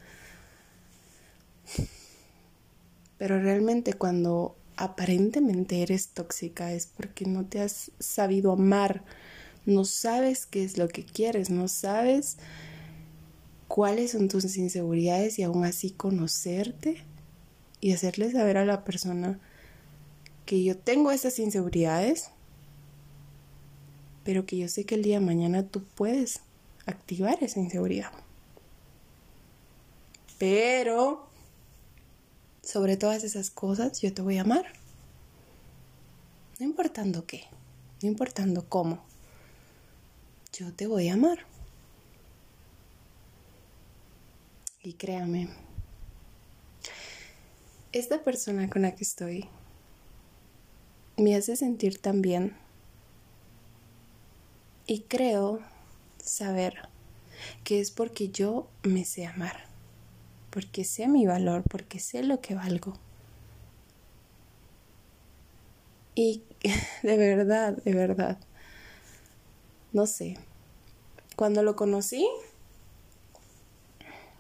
Pero 3.18 3.42
realmente 3.42 3.94
cuando 3.94 4.56
aparentemente 4.78 5.82
eres 5.82 6.10
tóxica 6.10 6.72
es 6.72 6.88
porque 6.88 7.26
no 7.26 7.46
te 7.46 7.62
has 7.62 7.92
sabido 8.00 8.54
amar, 8.54 9.04
no 9.66 9.84
sabes 9.86 10.46
qué 10.46 10.64
es 10.64 10.78
lo 10.78 10.88
que 10.88 11.04
quieres, 11.04 11.50
no 11.50 11.68
sabes 11.68 12.38
cuáles 13.68 14.12
son 14.12 14.28
tus 14.28 14.58
inseguridades 14.58 15.40
y 15.40 15.44
aún 15.44 15.66
así 15.66 15.92
conocerte 15.92 17.04
y 17.82 17.94
hacerle 17.94 18.32
saber 18.32 18.58
a 18.58 18.66
la 18.66 18.84
persona 18.84 19.40
que 20.46 20.64
yo 20.64 20.78
tengo 20.78 21.12
esas 21.12 21.38
inseguridades, 21.40 22.30
pero 24.24 24.46
que 24.46 24.58
yo 24.58 24.68
sé 24.68 24.86
que 24.86 24.96
el 24.96 25.04
día 25.04 25.20
de 25.20 25.26
mañana 25.26 25.64
tú 25.64 25.84
puedes 25.84 26.40
activar 26.86 27.44
esa 27.44 27.60
inseguridad. 27.60 28.12
Pero 30.40 31.28
sobre 32.64 32.98
todas 32.98 33.24
esas 33.24 33.50
cosas 33.50 34.02
yo 34.02 34.14
te 34.14 34.22
voy 34.22 34.38
a 34.38 34.42
amar. 34.42 34.66
No 36.60 36.66
importando 36.66 37.26
qué, 37.26 37.44
no 38.02 38.08
importando 38.08 38.66
cómo, 38.68 39.04
yo 40.54 40.74
te 40.74 40.88
voy 40.88 41.10
a 41.10 41.14
amar. 41.14 41.46
Y 44.84 44.94
créame, 44.94 45.50
esta 47.92 48.24
persona 48.24 48.70
con 48.70 48.84
la 48.84 48.96
que 48.96 49.04
estoy 49.04 49.50
me 51.18 51.36
hace 51.36 51.56
sentir 51.56 52.00
tan 52.00 52.22
bien. 52.22 52.56
Y 54.86 55.02
creo 55.02 55.60
saber 56.18 56.88
que 57.64 57.80
es 57.80 57.92
porque 57.92 58.30
yo 58.30 58.68
me 58.84 59.04
sé 59.04 59.26
amar, 59.26 59.66
porque 60.50 60.84
sé 60.84 61.08
mi 61.08 61.26
valor, 61.26 61.64
porque 61.70 62.00
sé 62.00 62.24
lo 62.24 62.40
que 62.40 62.56
valgo. 62.56 62.94
Y 66.16 66.44
de 67.04 67.18
verdad, 67.18 67.78
de 67.84 67.94
verdad, 67.94 68.38
no 69.92 70.06
sé, 70.06 70.38
cuando 71.36 71.64
lo 71.64 71.76
conocí, 71.76 72.28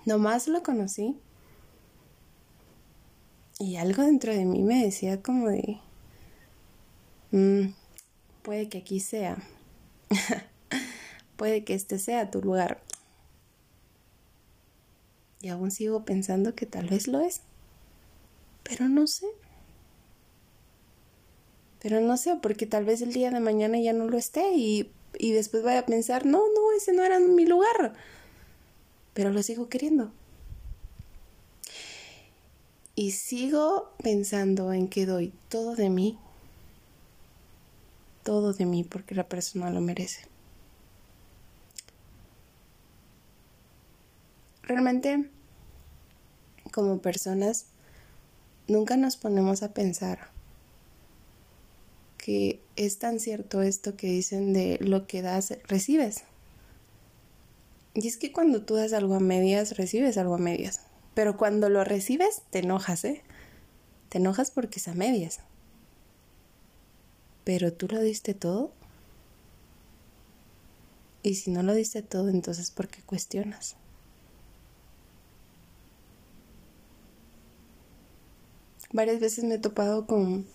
Nomás 0.08 0.48
lo 0.48 0.64
conocí. 0.64 1.18
Y 3.60 3.76
algo 3.76 4.04
dentro 4.04 4.34
de 4.34 4.46
mí 4.46 4.64
me 4.64 4.82
decía 4.82 5.22
como 5.22 5.50
de... 5.50 5.82
Mm, 7.32 7.74
puede 8.42 8.70
que 8.70 8.78
aquí 8.78 9.02
sea. 9.02 9.36
puede 11.36 11.66
que 11.66 11.74
este 11.74 12.00
sea 12.00 12.32
tu 12.32 12.42
lugar. 12.42 12.82
Y 15.42 15.50
aún 15.50 15.72
sigo 15.72 16.06
pensando 16.06 16.56
que 16.56 16.66
tal 16.66 16.88
vez 16.88 17.10
lo 17.10 17.20
es. 17.20 17.42
Pero 18.64 18.88
no 18.88 19.08
sé. 19.08 19.28
Pero 21.82 22.00
no 22.00 22.16
sé, 22.16 22.38
porque 22.42 22.66
tal 22.66 22.86
vez 22.86 23.02
el 23.02 23.12
día 23.12 23.30
de 23.30 23.42
mañana 23.42 23.78
ya 23.78 23.92
no 23.92 24.06
lo 24.06 24.18
esté 24.18 24.54
y, 24.54 24.90
y 25.20 25.34
después 25.34 25.64
vaya 25.64 25.80
a 25.80 25.86
pensar, 25.86 26.26
no, 26.26 26.38
no, 26.56 26.72
ese 26.78 26.94
no 26.94 27.04
era 27.04 27.20
mi 27.20 27.46
lugar 27.46 27.94
pero 29.18 29.32
lo 29.32 29.42
sigo 29.42 29.68
queriendo. 29.68 30.12
Y 32.94 33.14
sigo 33.14 33.92
pensando 34.04 34.72
en 34.74 34.88
que 34.88 35.08
doy 35.08 35.34
todo 35.50 35.76
de 35.76 35.90
mí, 35.90 36.20
todo 38.22 38.54
de 38.54 38.68
mí, 38.68 38.84
porque 38.84 39.16
la 39.16 39.28
persona 39.28 39.72
lo 39.72 39.82
merece. 39.82 40.22
Realmente, 44.62 45.28
como 46.72 47.02
personas, 47.02 47.66
nunca 48.68 48.98
nos 48.98 49.18
ponemos 49.18 49.64
a 49.64 49.74
pensar 49.74 50.30
que 52.20 52.62
es 52.76 53.00
tan 53.00 53.20
cierto 53.20 53.64
esto 53.64 53.98
que 53.98 54.12
dicen 54.12 54.54
de 54.54 54.78
lo 54.80 55.08
que 55.08 55.24
das, 55.24 55.58
recibes. 55.68 56.24
Y 57.98 58.08
es 58.08 58.18
que 58.18 58.32
cuando 58.32 58.62
tú 58.62 58.76
das 58.76 58.94
algo 58.94 59.16
a 59.16 59.20
medias, 59.20 59.76
recibes 59.76 60.20
algo 60.20 60.36
a 60.36 60.38
medias. 60.38 60.82
Pero 61.16 61.36
cuando 61.36 61.68
lo 61.68 61.84
recibes, 61.84 62.44
te 62.52 62.60
enojas, 62.60 63.04
¿eh? 63.04 63.24
Te 64.10 64.20
enojas 64.20 64.52
porque 64.52 64.78
es 64.78 64.88
a 64.88 64.94
medias. 64.94 65.40
Pero 67.44 67.74
tú 67.74 67.88
lo 67.88 68.00
diste 68.00 68.36
todo. 68.36 68.72
Y 71.24 71.34
si 71.34 71.50
no 71.50 71.64
lo 71.64 71.74
diste 71.74 72.04
todo, 72.04 72.30
entonces 72.30 72.70
¿por 72.70 72.88
qué 72.88 73.02
cuestionas? 73.02 73.76
Varias 78.94 79.20
veces 79.20 79.44
me 79.44 79.56
he 79.56 79.60
topado 79.60 80.06
con 80.06 80.46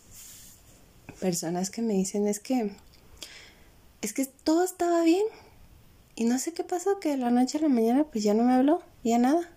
personas 1.19 1.71
que 1.71 1.83
me 1.83 1.95
dicen 1.95 2.29
es 2.29 2.39
que 2.39 2.71
es 4.01 4.13
que 4.13 4.27
todo 4.27 4.63
estaba 4.63 5.03
bien 5.03 5.27
y 6.15 6.25
no 6.25 6.39
sé 6.39 6.53
qué 6.53 6.63
pasó, 6.63 7.01
que 7.01 7.11
de 7.11 7.17
la 7.17 7.31
noche 7.31 7.59
a 7.59 7.63
la 7.63 7.69
mañana 7.69 8.05
pues 8.05 8.23
ya 8.23 8.35
no 8.35 8.43
me 8.43 8.53
habló, 8.53 8.83
ya 9.03 9.19
nada. 9.19 9.49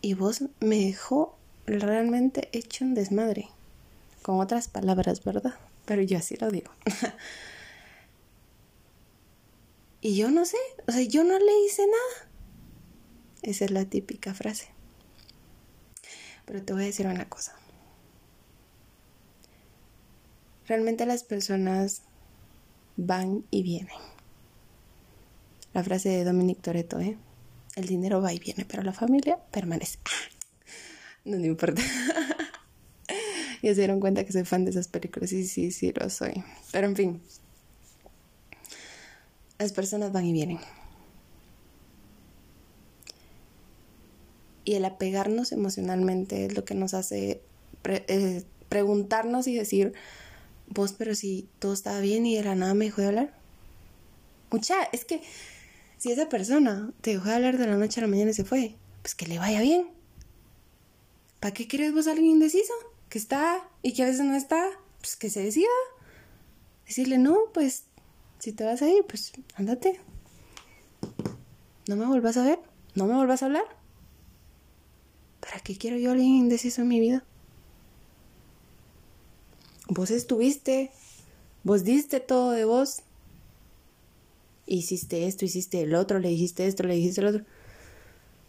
Y 0.00 0.14
vos 0.14 0.44
me 0.60 0.78
dejó 0.78 1.36
realmente 1.66 2.48
hecho 2.52 2.84
un 2.84 2.94
desmadre. 2.94 3.48
Con 4.22 4.40
otras 4.40 4.68
palabras, 4.68 5.22
¿verdad? 5.24 5.54
Pero 5.84 6.02
yo 6.02 6.18
así 6.18 6.36
lo 6.36 6.50
digo. 6.50 6.70
y 10.00 10.16
yo 10.16 10.30
no 10.30 10.44
sé, 10.44 10.56
o 10.86 10.92
sea, 10.92 11.02
yo 11.02 11.24
no 11.24 11.38
le 11.38 11.66
hice 11.66 11.86
nada. 11.86 12.30
Esa 13.42 13.66
es 13.66 13.70
la 13.70 13.84
típica 13.84 14.34
frase. 14.34 14.68
Pero 16.46 16.62
te 16.62 16.72
voy 16.72 16.82
a 16.82 16.86
decir 16.86 17.06
una 17.06 17.28
cosa. 17.28 17.54
Realmente 20.66 21.06
las 21.06 21.22
personas 21.22 22.02
van 22.96 23.44
y 23.50 23.62
vienen 23.62 24.17
la 25.78 25.84
frase 25.84 26.08
de 26.08 26.24
Dominic 26.24 26.60
Toretto, 26.60 26.98
¿eh? 26.98 27.16
El 27.76 27.86
dinero 27.86 28.20
va 28.20 28.32
y 28.32 28.40
viene, 28.40 28.64
pero 28.64 28.82
la 28.82 28.92
familia 28.92 29.38
permanece. 29.52 30.00
No 31.24 31.36
me 31.36 31.46
importa. 31.46 31.80
ya 33.62 33.74
se 33.74 33.80
dieron 33.80 34.00
cuenta 34.00 34.24
que 34.24 34.32
soy 34.32 34.44
fan 34.44 34.64
de 34.64 34.72
esas 34.72 34.88
películas. 34.88 35.30
Sí, 35.30 35.46
sí, 35.46 35.70
sí, 35.70 35.92
lo 35.92 36.10
soy. 36.10 36.42
Pero 36.72 36.88
en 36.88 36.96
fin. 36.96 37.22
Las 39.60 39.70
personas 39.70 40.10
van 40.10 40.24
y 40.24 40.32
vienen. 40.32 40.58
Y 44.64 44.74
el 44.74 44.84
apegarnos 44.84 45.52
emocionalmente 45.52 46.46
es 46.46 46.56
lo 46.56 46.64
que 46.64 46.74
nos 46.74 46.92
hace 46.92 47.40
eh, 47.84 48.42
preguntarnos 48.68 49.46
y 49.46 49.54
decir, 49.54 49.92
vos, 50.66 50.92
pero 50.98 51.14
si 51.14 51.48
todo 51.60 51.72
estaba 51.72 52.00
bien 52.00 52.26
y 52.26 52.36
de 52.36 52.42
la 52.42 52.56
nada 52.56 52.74
me 52.74 52.86
dejó 52.86 53.02
de 53.02 53.06
hablar. 53.06 53.38
Mucha, 54.50 54.74
es 54.92 55.04
que 55.04 55.20
si 55.98 56.12
esa 56.12 56.28
persona 56.28 56.92
te 57.00 57.12
dejó 57.12 57.28
de 57.28 57.34
hablar 57.34 57.58
de 57.58 57.66
la 57.66 57.76
noche 57.76 58.00
a 58.00 58.02
la 58.02 58.08
mañana 58.08 58.30
y 58.30 58.34
se 58.34 58.44
fue, 58.44 58.76
pues 59.02 59.14
que 59.14 59.26
le 59.26 59.38
vaya 59.38 59.60
bien. 59.60 59.88
¿Para 61.40 61.52
qué 61.52 61.66
quieres 61.66 61.92
vos 61.92 62.06
a 62.06 62.12
alguien 62.12 62.30
indeciso? 62.30 62.72
Que 63.08 63.18
está 63.18 63.68
y 63.82 63.92
que 63.92 64.02
a 64.02 64.06
veces 64.06 64.24
no 64.24 64.34
está, 64.34 64.64
pues 65.00 65.16
que 65.16 65.30
se 65.30 65.42
decida. 65.42 65.68
Decirle, 66.86 67.18
no, 67.18 67.36
pues 67.52 67.84
si 68.38 68.52
te 68.52 68.64
vas 68.64 68.82
a 68.82 68.88
ir, 68.88 69.04
pues 69.06 69.32
ándate. 69.56 70.00
No 71.88 71.96
me 71.96 72.06
vuelvas 72.06 72.36
a 72.36 72.44
ver, 72.44 72.58
no 72.94 73.06
me 73.06 73.14
vuelvas 73.14 73.42
a 73.42 73.46
hablar. 73.46 73.64
¿Para 75.40 75.60
qué 75.60 75.76
quiero 75.76 75.96
yo 75.96 76.10
a 76.10 76.12
alguien 76.12 76.30
indeciso 76.30 76.82
en 76.82 76.88
mi 76.88 77.00
vida? 77.00 77.24
Vos 79.88 80.10
estuviste, 80.10 80.90
vos 81.64 81.84
diste 81.84 82.20
todo 82.20 82.50
de 82.50 82.64
vos. 82.64 83.02
Hiciste 84.68 85.26
esto, 85.26 85.44
hiciste 85.44 85.80
el 85.80 85.94
otro, 85.94 86.18
le 86.18 86.28
dijiste 86.28 86.66
esto, 86.66 86.82
le 86.82 86.94
dijiste 86.94 87.22
el 87.22 87.28
otro. 87.28 87.44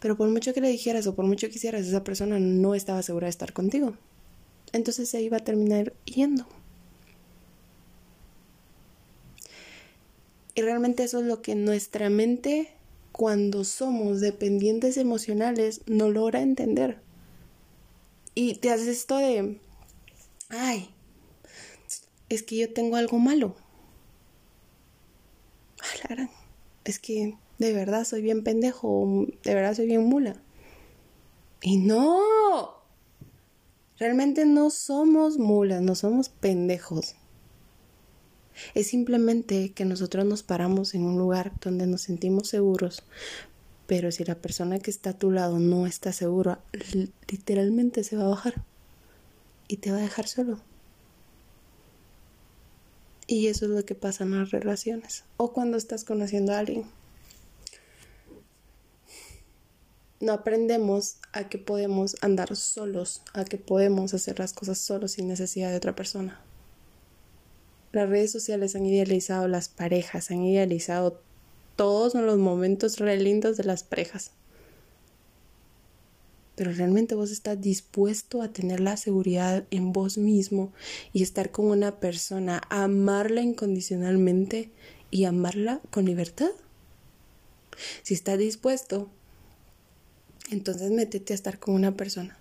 Pero 0.00 0.16
por 0.16 0.28
mucho 0.28 0.52
que 0.54 0.60
le 0.60 0.68
dijeras 0.68 1.06
o 1.06 1.14
por 1.14 1.24
mucho 1.24 1.46
que 1.46 1.54
quisieras, 1.54 1.86
esa 1.86 2.04
persona 2.04 2.38
no 2.38 2.74
estaba 2.74 3.02
segura 3.02 3.26
de 3.26 3.30
estar 3.30 3.52
contigo. 3.52 3.94
Entonces 4.72 5.08
se 5.08 5.20
iba 5.22 5.38
a 5.38 5.44
terminar 5.44 5.92
yendo. 6.04 6.46
Y 10.54 10.62
realmente 10.62 11.04
eso 11.04 11.20
es 11.20 11.26
lo 11.26 11.42
que 11.42 11.54
nuestra 11.54 12.10
mente, 12.10 12.70
cuando 13.12 13.64
somos 13.64 14.20
dependientes 14.20 14.96
emocionales, 14.96 15.80
no 15.86 16.10
logra 16.10 16.42
entender. 16.42 16.98
Y 18.34 18.54
te 18.54 18.70
haces 18.70 18.88
esto 18.88 19.16
de, 19.16 19.58
ay, 20.48 20.90
es 22.28 22.42
que 22.42 22.56
yo 22.56 22.72
tengo 22.72 22.96
algo 22.96 23.18
malo. 23.18 23.54
Es 26.84 26.98
que 26.98 27.36
de 27.58 27.72
verdad 27.72 28.04
soy 28.04 28.22
bien 28.22 28.42
pendejo, 28.42 29.26
de 29.42 29.54
verdad 29.54 29.74
soy 29.74 29.86
bien 29.86 30.04
mula. 30.04 30.36
Y 31.62 31.76
no, 31.76 32.20
realmente 33.98 34.46
no 34.46 34.70
somos 34.70 35.38
mulas, 35.38 35.82
no 35.82 35.94
somos 35.94 36.30
pendejos. 36.30 37.16
Es 38.74 38.88
simplemente 38.88 39.72
que 39.72 39.84
nosotros 39.84 40.24
nos 40.24 40.42
paramos 40.42 40.94
en 40.94 41.04
un 41.04 41.18
lugar 41.18 41.52
donde 41.60 41.86
nos 41.86 42.02
sentimos 42.02 42.48
seguros, 42.48 43.02
pero 43.86 44.10
si 44.12 44.24
la 44.24 44.36
persona 44.36 44.78
que 44.78 44.90
está 44.90 45.10
a 45.10 45.18
tu 45.18 45.30
lado 45.30 45.58
no 45.58 45.86
está 45.86 46.12
segura, 46.12 46.60
literalmente 47.28 48.04
se 48.04 48.16
va 48.16 48.24
a 48.24 48.28
bajar 48.28 48.62
y 49.68 49.78
te 49.78 49.90
va 49.90 49.98
a 49.98 50.02
dejar 50.02 50.28
solo. 50.28 50.60
Y 53.30 53.46
eso 53.46 53.66
es 53.66 53.70
lo 53.70 53.84
que 53.84 53.94
pasa 53.94 54.24
en 54.24 54.36
las 54.36 54.50
relaciones 54.50 55.22
o 55.36 55.52
cuando 55.52 55.76
estás 55.76 56.02
conociendo 56.02 56.52
a 56.52 56.58
alguien. 56.58 56.84
No 60.18 60.32
aprendemos 60.32 61.18
a 61.32 61.48
que 61.48 61.56
podemos 61.56 62.16
andar 62.22 62.56
solos, 62.56 63.22
a 63.32 63.44
que 63.44 63.56
podemos 63.56 64.14
hacer 64.14 64.40
las 64.40 64.52
cosas 64.52 64.78
solos 64.78 65.12
sin 65.12 65.28
necesidad 65.28 65.70
de 65.70 65.76
otra 65.76 65.94
persona. 65.94 66.40
Las 67.92 68.08
redes 68.08 68.32
sociales 68.32 68.74
han 68.74 68.84
idealizado 68.84 69.46
las 69.46 69.68
parejas, 69.68 70.32
han 70.32 70.42
idealizado 70.42 71.22
todos 71.76 72.14
los 72.14 72.36
momentos 72.36 72.98
re 72.98 73.16
lindos 73.16 73.56
de 73.56 73.62
las 73.62 73.84
parejas 73.84 74.32
pero 76.60 76.74
realmente 76.74 77.14
vos 77.14 77.30
estás 77.30 77.58
dispuesto 77.58 78.42
a 78.42 78.52
tener 78.52 78.80
la 78.80 78.98
seguridad 78.98 79.64
en 79.70 79.94
vos 79.94 80.18
mismo 80.18 80.74
y 81.14 81.22
estar 81.22 81.50
con 81.50 81.64
una 81.64 82.00
persona, 82.00 82.60
amarla 82.68 83.40
incondicionalmente 83.40 84.68
y 85.10 85.24
amarla 85.24 85.80
con 85.90 86.04
libertad. 86.04 86.50
Si 88.02 88.12
estás 88.12 88.38
dispuesto, 88.38 89.08
entonces 90.50 90.90
métete 90.90 91.32
a 91.32 91.36
estar 91.36 91.58
con 91.58 91.74
una 91.74 91.96
persona. 91.96 92.38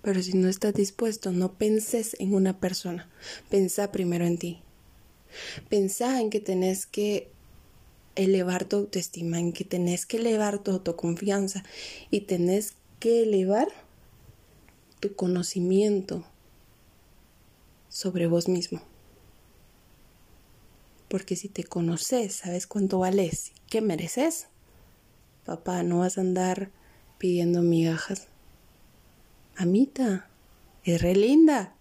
Pero 0.00 0.22
si 0.22 0.34
no 0.34 0.48
estás 0.48 0.74
dispuesto, 0.74 1.32
no 1.32 1.54
penses 1.54 2.14
en 2.20 2.34
una 2.34 2.60
persona. 2.60 3.10
Pensa 3.50 3.90
primero 3.90 4.26
en 4.26 4.38
ti. 4.38 4.62
Pensá 5.68 6.20
en 6.20 6.30
que 6.30 6.38
tenés 6.38 6.86
que 6.86 7.32
elevar 8.14 8.64
tu 8.64 8.76
autoestima, 8.76 9.40
en 9.40 9.52
que 9.52 9.64
tenés 9.64 10.06
que 10.06 10.18
elevar 10.18 10.60
tu 10.60 10.70
autoconfianza 10.70 11.64
y 12.12 12.20
tenés 12.20 12.74
que 12.98 13.22
elevar 13.22 13.68
tu 15.00 15.14
conocimiento 15.14 16.24
sobre 17.88 18.26
vos 18.26 18.48
mismo. 18.48 18.80
Porque 21.08 21.36
si 21.36 21.48
te 21.48 21.64
conoces, 21.64 22.34
sabes 22.34 22.66
cuánto 22.66 22.98
vales 22.98 23.52
qué 23.68 23.80
mereces, 23.80 24.48
papá, 25.44 25.82
no 25.82 25.98
vas 25.98 26.18
a 26.18 26.22
andar 26.22 26.70
pidiendo 27.18 27.62
migajas. 27.62 28.28
Amita, 29.56 30.28
es 30.84 31.02
re 31.02 31.14
linda. 31.14 31.74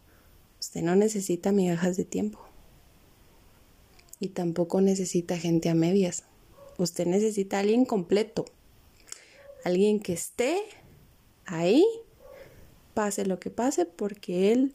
Usted 0.59 0.81
no 0.81 0.95
necesita 0.95 1.51
migajas 1.51 1.97
de 1.97 2.05
tiempo. 2.05 2.39
Y 4.19 4.29
tampoco 4.29 4.81
necesita 4.81 5.37
gente 5.37 5.69
a 5.69 5.75
medias. 5.75 6.23
Usted 6.77 7.05
necesita 7.05 7.57
a 7.57 7.59
alguien 7.61 7.85
completo. 7.85 8.45
Alguien 9.63 9.99
que 9.99 10.13
esté 10.13 10.61
ahí, 11.47 11.85
pase 12.93 13.25
lo 13.25 13.39
que 13.39 13.49
pase, 13.49 13.85
porque 13.85 14.51
él 14.51 14.73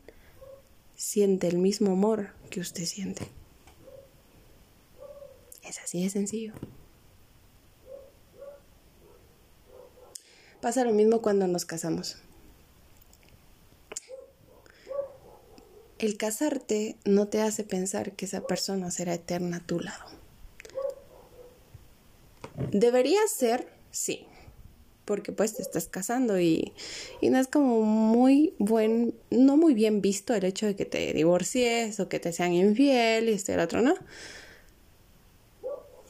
siente 0.96 1.46
el 1.48 1.58
mismo 1.58 1.92
amor 1.92 2.30
que 2.50 2.60
usted 2.60 2.84
siente. 2.84 3.28
Es 5.62 5.78
así 5.78 6.02
de 6.02 6.10
sencillo. 6.10 6.52
Pasa 10.60 10.84
lo 10.84 10.92
mismo 10.92 11.22
cuando 11.22 11.46
nos 11.48 11.64
casamos. 11.64 12.18
El 15.98 16.16
casarte 16.16 16.96
no 17.04 17.28
te 17.28 17.40
hace 17.40 17.64
pensar 17.64 18.12
que 18.12 18.24
esa 18.24 18.46
persona 18.46 18.90
será 18.90 19.14
eterna 19.14 19.58
a 19.58 19.66
tu 19.66 19.80
lado. 19.80 20.04
Debería 22.70 23.20
ser, 23.28 23.68
sí, 23.90 24.26
porque 25.04 25.32
pues 25.32 25.54
te 25.54 25.62
estás 25.62 25.86
casando 25.86 26.40
y, 26.40 26.72
no 27.22 27.38
es 27.38 27.48
como 27.48 27.82
muy 27.82 28.54
buen, 28.58 29.14
no 29.30 29.56
muy 29.56 29.74
bien 29.74 30.00
visto 30.00 30.34
el 30.34 30.44
hecho 30.44 30.66
de 30.66 30.76
que 30.76 30.84
te 30.84 31.12
divorcies 31.12 31.98
o 32.00 32.08
que 32.08 32.20
te 32.20 32.32
sean 32.32 32.52
infiel 32.52 33.28
y 33.28 33.32
este 33.32 33.54
el 33.54 33.60
otro, 33.60 33.82
¿no? 33.82 33.94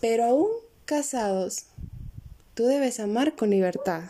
Pero 0.00 0.24
aún 0.24 0.48
casados, 0.84 1.66
tú 2.54 2.66
debes 2.66 3.00
amar 3.00 3.36
con 3.36 3.50
libertad. 3.50 4.04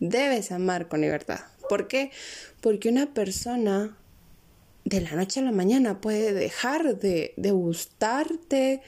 Debes 0.00 0.52
amar 0.52 0.88
con 0.88 1.00
libertad. 1.00 1.40
¿Por 1.68 1.88
qué? 1.88 2.10
Porque 2.60 2.88
una 2.88 3.14
persona 3.14 3.96
de 4.84 5.00
la 5.00 5.12
noche 5.12 5.40
a 5.40 5.42
la 5.42 5.52
mañana 5.52 6.00
puede 6.00 6.32
dejar 6.32 6.98
de, 6.98 7.34
de 7.36 7.50
gustarte, 7.50 8.82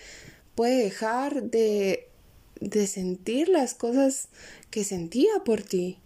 puede 0.54 0.76
dejar 0.84 1.44
de, 1.44 2.08
de 2.60 2.86
sentir 2.86 3.48
las 3.48 3.74
cosas 3.74 4.28
que 4.70 4.84
sentía 4.84 5.30
por 5.44 5.62
ti, 5.62 5.98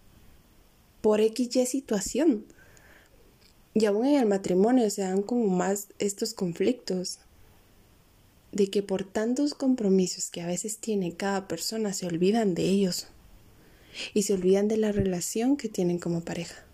por 1.01 1.21
XY 1.21 1.67
situación. 1.67 2.47
Y 3.75 3.87
aún 3.87 4.07
en 4.07 4.21
el 4.21 4.27
matrimonio 4.27 4.89
se 4.91 5.03
dan 5.03 5.23
como 5.23 5.49
más 5.49 5.89
estos 5.99 6.35
conflictos 6.35 7.19
de 8.53 8.69
que 8.69 8.83
por 8.83 9.05
tantos 9.05 9.55
compromisos 9.55 10.31
que 10.31 10.43
a 10.43 10.47
veces 10.47 10.79
tiene 10.79 11.15
cada 11.15 11.49
persona 11.49 11.93
se 11.95 12.07
olvidan 12.07 12.55
de 12.55 12.65
ellos 12.65 13.07
y 14.15 14.23
se 14.23 14.35
olvidan 14.35 14.69
de 14.69 14.77
la 14.77 14.93
relación 14.93 15.57
que 15.57 15.69
tienen 15.69 15.99
como 15.99 16.21
pareja. 16.21 16.65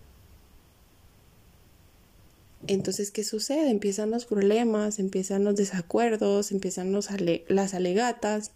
Entonces, 2.67 3.11
¿qué 3.11 3.23
sucede? 3.23 3.69
Empiezan 3.69 4.11
los 4.11 4.25
problemas, 4.25 4.99
empiezan 4.99 5.45
los 5.45 5.55
desacuerdos, 5.55 6.51
empiezan 6.51 6.91
los 6.91 7.07
las 7.47 7.73
alegatas, 7.73 8.51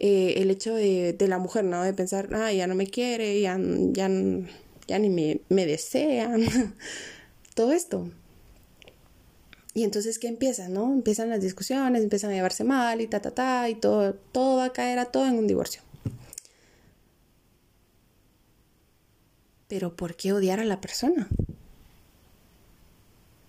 eh, 0.00 0.34
el 0.38 0.50
hecho 0.50 0.74
de, 0.74 1.12
de, 1.12 1.28
la 1.28 1.38
mujer, 1.38 1.64
¿no? 1.64 1.82
De 1.82 1.92
pensar, 1.92 2.30
ah, 2.34 2.50
ya 2.50 2.66
no 2.66 2.74
me 2.74 2.86
quiere, 2.86 3.38
ya, 3.38 3.58
ya, 3.92 4.08
ya 4.88 4.98
ni 4.98 5.10
me, 5.10 5.42
me 5.50 5.66
desean, 5.66 6.46
todo 7.54 7.72
esto. 7.72 8.10
Y 9.74 9.84
entonces, 9.84 10.18
¿qué 10.18 10.28
empieza, 10.28 10.68
no? 10.68 10.90
Empiezan 10.92 11.28
las 11.28 11.42
discusiones, 11.42 12.02
empiezan 12.02 12.30
a 12.30 12.34
llevarse 12.34 12.64
mal 12.64 13.02
y 13.02 13.08
ta, 13.08 13.20
ta, 13.20 13.32
ta, 13.32 13.68
y 13.68 13.74
todo, 13.74 14.14
todo 14.14 14.56
va 14.56 14.64
a 14.64 14.72
caer 14.72 14.98
a 14.98 15.04
todo 15.04 15.26
en 15.26 15.34
un 15.34 15.46
divorcio. 15.46 15.82
Pero 19.68 19.94
¿por 19.94 20.16
qué 20.16 20.32
odiar 20.32 20.60
a 20.60 20.64
la 20.64 20.80
persona? 20.80 21.28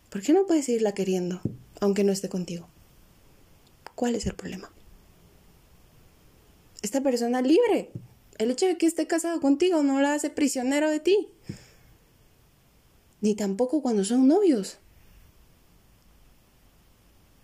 ¿Por 0.10 0.22
qué 0.22 0.34
no 0.34 0.46
puedes 0.46 0.66
seguirla 0.66 0.94
queriendo, 0.94 1.40
aunque 1.80 2.04
no 2.04 2.12
esté 2.12 2.28
contigo? 2.28 2.68
¿Cuál 3.96 4.16
es 4.16 4.26
el 4.26 4.36
problema? 4.36 4.70
Esta 6.82 7.02
persona 7.02 7.42
libre. 7.42 7.92
El 8.38 8.52
hecho 8.52 8.66
de 8.66 8.78
que 8.78 8.88
esté 8.88 9.08
casado 9.08 9.40
contigo 9.40 9.84
no 9.84 10.02
la 10.02 10.14
hace 10.14 10.30
prisionero 10.30 10.90
de 10.90 11.00
ti. 11.00 11.28
Ni 13.22 13.36
tampoco 13.36 13.82
cuando 13.82 14.04
son 14.04 14.28
novios. 14.28 14.78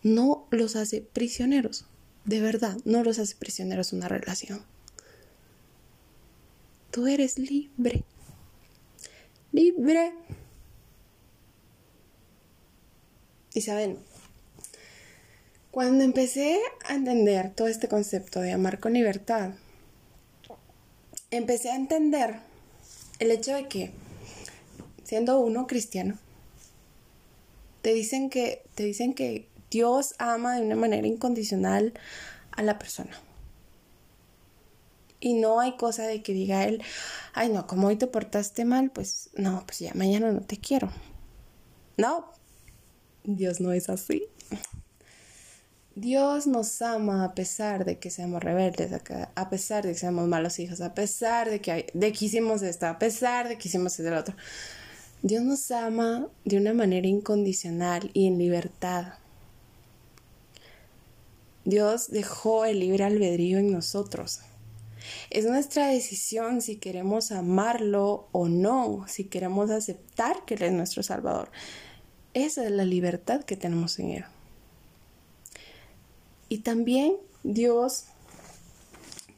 No 0.01 0.47
los 0.49 0.75
hace 0.75 1.01
prisioneros. 1.01 1.85
De 2.25 2.41
verdad, 2.41 2.77
no 2.83 3.03
los 3.03 3.19
hace 3.19 3.35
prisioneros 3.35 3.93
una 3.93 4.07
relación. 4.07 4.61
Tú 6.91 7.05
eres 7.05 7.37
libre. 7.37 8.03
Libre. 9.51 10.13
Y 13.53 13.61
saben, 13.61 13.99
cuando 15.71 16.03
empecé 16.03 16.59
a 16.85 16.95
entender 16.95 17.53
todo 17.53 17.67
este 17.67 17.87
concepto 17.87 18.41
de 18.41 18.53
amar 18.53 18.79
con 18.79 18.93
libertad, 18.93 19.51
empecé 21.31 21.71
a 21.71 21.75
entender 21.75 22.39
el 23.19 23.31
hecho 23.31 23.53
de 23.53 23.67
que, 23.67 23.91
siendo 25.03 25.39
uno 25.39 25.67
cristiano, 25.67 26.17
te 27.81 27.93
dicen 27.93 28.29
que, 28.29 28.63
te 28.75 28.83
dicen 28.83 29.13
que 29.13 29.47
Dios 29.69 30.15
ama 30.17 30.55
de 30.55 30.61
una 30.61 30.75
manera 30.75 31.07
incondicional 31.07 31.93
a 32.51 32.61
la 32.61 32.79
persona. 32.79 33.11
Y 35.19 35.33
no 35.33 35.59
hay 35.59 35.77
cosa 35.77 36.03
de 36.03 36.21
que 36.21 36.33
diga 36.33 36.65
él, 36.65 36.81
ay 37.33 37.49
no, 37.49 37.65
como 37.65 37.87
hoy 37.87 37.95
te 37.95 38.07
portaste 38.07 38.65
mal, 38.65 38.91
pues 38.91 39.29
no, 39.35 39.63
pues 39.65 39.79
ya 39.79 39.93
mañana 39.93 40.31
no 40.31 40.41
te 40.41 40.57
quiero. 40.57 40.91
No, 41.97 42.31
Dios 43.23 43.59
no 43.59 43.71
es 43.71 43.89
así. 43.89 44.27
Dios 45.99 46.45
nos 46.45 46.83
ama 46.83 47.23
a 47.23 47.33
pesar 47.33 47.83
de 47.83 47.97
que 47.97 48.11
seamos 48.11 48.43
rebeldes, 48.43 48.91
a 49.33 49.49
pesar 49.49 49.83
de 49.83 49.93
que 49.93 49.97
seamos 49.97 50.27
malos 50.27 50.59
hijos, 50.59 50.79
a 50.79 50.93
pesar 50.93 51.49
de 51.49 51.59
que, 51.59 51.87
de 51.91 52.11
que 52.11 52.25
hicimos 52.25 52.61
esto, 52.61 52.85
a 52.85 52.99
pesar 52.99 53.47
de 53.47 53.57
que 53.57 53.67
hicimos 53.67 53.99
el 53.99 54.13
otro. 54.13 54.35
Dios 55.23 55.41
nos 55.41 55.71
ama 55.71 56.27
de 56.45 56.57
una 56.57 56.75
manera 56.75 57.07
incondicional 57.07 58.11
y 58.13 58.27
en 58.27 58.37
libertad. 58.37 59.15
Dios 61.65 62.11
dejó 62.11 62.65
el 62.65 62.81
libre 62.81 63.03
albedrío 63.03 63.57
en 63.57 63.71
nosotros. 63.71 64.41
Es 65.31 65.45
nuestra 65.45 65.87
decisión 65.87 66.61
si 66.61 66.75
queremos 66.75 67.31
amarlo 67.31 68.27
o 68.33 68.47
no, 68.47 69.03
si 69.07 69.23
queremos 69.23 69.71
aceptar 69.71 70.45
que 70.45 70.53
Él 70.53 70.61
es 70.61 70.73
nuestro 70.73 71.01
Salvador. 71.01 71.49
Esa 72.35 72.65
es 72.65 72.69
la 72.71 72.85
libertad 72.85 73.43
que 73.43 73.57
tenemos 73.57 73.97
en 73.97 74.11
Él. 74.11 74.25
Y 76.49 76.59
también 76.59 77.15
Dios 77.43 78.05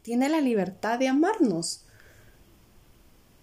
tiene 0.01 0.29
la 0.29 0.41
libertad 0.41 0.99
de 0.99 1.07
amarnos. 1.07 1.85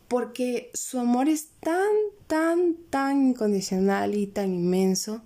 Porque 0.09 0.71
su 0.75 0.99
amor 1.01 1.29
es 1.29 1.49
tan, 1.61 1.91
tan, 2.27 2.77
tan 2.91 3.29
incondicional 3.29 4.15
y 4.15 4.27
tan 4.27 4.53
inmenso 4.53 5.23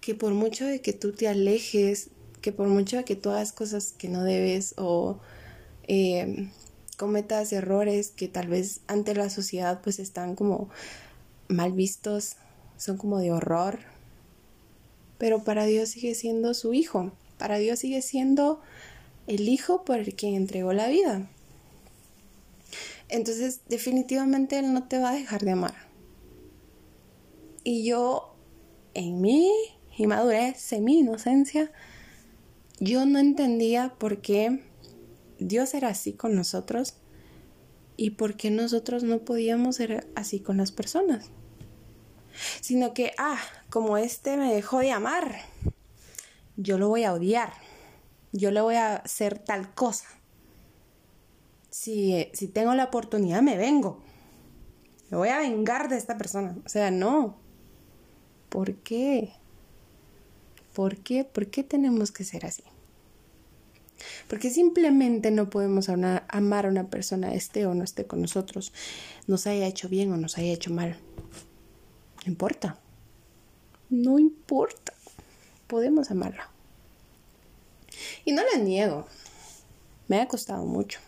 que 0.00 0.14
por 0.14 0.34
mucho 0.34 0.66
de 0.66 0.80
que 0.80 0.92
tú 0.92 1.12
te 1.12 1.28
alejes, 1.28 2.10
que 2.40 2.52
por 2.52 2.68
mucho 2.68 2.98
de 2.98 3.04
que 3.04 3.16
tú 3.16 3.30
hagas 3.30 3.52
cosas 3.52 3.94
que 3.96 4.08
no 4.08 4.22
debes 4.22 4.74
o 4.76 5.18
eh, 5.86 6.50
cometas 6.96 7.52
errores 7.52 8.10
que 8.10 8.28
tal 8.28 8.48
vez 8.48 8.80
ante 8.86 9.14
la 9.14 9.30
sociedad 9.30 9.80
pues 9.82 9.98
están 9.98 10.34
como 10.34 10.68
mal 11.48 11.72
vistos, 11.72 12.36
son 12.76 12.96
como 12.96 13.18
de 13.18 13.32
horror, 13.32 13.78
pero 15.24 15.42
para 15.42 15.64
Dios 15.64 15.88
sigue 15.88 16.14
siendo 16.14 16.52
su 16.52 16.74
hijo, 16.74 17.10
para 17.38 17.56
Dios 17.56 17.78
sigue 17.78 18.02
siendo 18.02 18.60
el 19.26 19.48
hijo 19.48 19.82
por 19.82 19.98
el 19.98 20.14
que 20.14 20.36
entregó 20.36 20.74
la 20.74 20.86
vida. 20.88 21.30
Entonces 23.08 23.62
definitivamente 23.70 24.58
Él 24.58 24.74
no 24.74 24.86
te 24.86 24.98
va 24.98 25.12
a 25.12 25.14
dejar 25.14 25.40
de 25.40 25.52
amar. 25.52 25.72
Y 27.62 27.86
yo, 27.86 28.34
en 28.92 29.22
mi 29.22 29.50
inmadurez, 29.96 30.70
en 30.74 30.84
mi 30.84 30.98
inocencia, 30.98 31.72
yo 32.78 33.06
no 33.06 33.18
entendía 33.18 33.94
por 33.98 34.20
qué 34.20 34.62
Dios 35.38 35.72
era 35.72 35.88
así 35.88 36.12
con 36.12 36.34
nosotros 36.34 36.96
y 37.96 38.10
por 38.10 38.36
qué 38.36 38.50
nosotros 38.50 39.04
no 39.04 39.20
podíamos 39.20 39.76
ser 39.76 40.06
así 40.16 40.40
con 40.40 40.58
las 40.58 40.70
personas 40.70 41.30
sino 42.60 42.94
que, 42.94 43.12
ah, 43.18 43.38
como 43.70 43.96
este 43.96 44.36
me 44.36 44.52
dejó 44.52 44.80
de 44.80 44.92
amar, 44.92 45.40
yo 46.56 46.78
lo 46.78 46.88
voy 46.88 47.04
a 47.04 47.12
odiar, 47.12 47.52
yo 48.32 48.50
le 48.50 48.60
voy 48.60 48.76
a 48.76 48.96
hacer 48.96 49.38
tal 49.38 49.74
cosa. 49.74 50.06
Si, 51.70 52.28
si 52.32 52.48
tengo 52.48 52.74
la 52.74 52.84
oportunidad, 52.84 53.42
me 53.42 53.56
vengo. 53.56 54.00
Me 55.10 55.16
voy 55.16 55.28
a 55.28 55.38
vengar 55.38 55.88
de 55.88 55.96
esta 55.96 56.16
persona. 56.16 56.56
O 56.64 56.68
sea, 56.68 56.90
no. 56.90 57.36
¿Por 58.48 58.76
qué? 58.76 59.32
¿Por 60.72 60.98
qué? 60.98 61.24
¿Por 61.24 61.48
qué 61.48 61.64
tenemos 61.64 62.12
que 62.12 62.24
ser 62.24 62.46
así? 62.46 62.62
Porque 64.28 64.50
simplemente 64.50 65.30
no 65.30 65.50
podemos 65.50 65.88
amar 65.88 66.66
a 66.66 66.68
una 66.68 66.88
persona, 66.88 67.34
esté 67.34 67.66
o 67.66 67.74
no 67.74 67.84
esté 67.84 68.06
con 68.06 68.20
nosotros, 68.20 68.72
nos 69.26 69.46
haya 69.46 69.66
hecho 69.66 69.88
bien 69.88 70.12
o 70.12 70.16
nos 70.16 70.36
haya 70.38 70.52
hecho 70.52 70.70
mal. 70.70 70.96
No 72.24 72.32
importa. 72.32 72.78
No 73.90 74.18
importa. 74.18 74.94
Podemos 75.66 76.10
amarla. 76.10 76.48
Y 78.24 78.32
no 78.32 78.42
la 78.42 78.58
niego. 78.58 79.06
Me 80.08 80.20
ha 80.20 80.28
costado 80.28 80.64
mucho. 80.64 81.00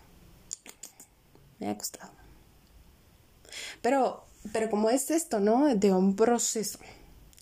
Me 1.59 1.70
ha 1.70 1.76
costado. 1.76 2.12
Pero, 3.81 4.24
pero 4.52 4.68
como 4.70 4.90
es 4.90 5.11
esto, 5.11 5.40
¿no? 5.40 5.74
De 5.74 5.92
un 5.92 6.16
proceso. 6.16 6.79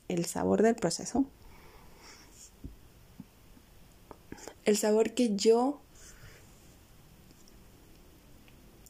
El 0.09 0.25
sabor 0.27 0.63
del 0.63 0.77
proceso. 0.77 1.25
El 4.65 4.77
sabor 4.77 5.15
que 5.15 5.35
yo 5.35 5.81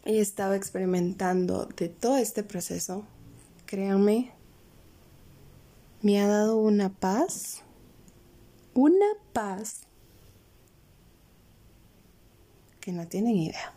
he 0.04 0.20
estado 0.20 0.54
experimentando 0.54 1.66
de 1.66 1.88
todo 1.88 2.18
este 2.18 2.42
proceso, 2.42 3.06
créanme, 3.66 4.33
me 6.04 6.20
ha 6.20 6.26
dado 6.28 6.58
una 6.58 6.90
paz, 6.90 7.62
una 8.74 9.06
paz 9.32 9.84
que 12.78 12.92
no 12.92 13.08
tienen 13.08 13.34
idea. 13.36 13.72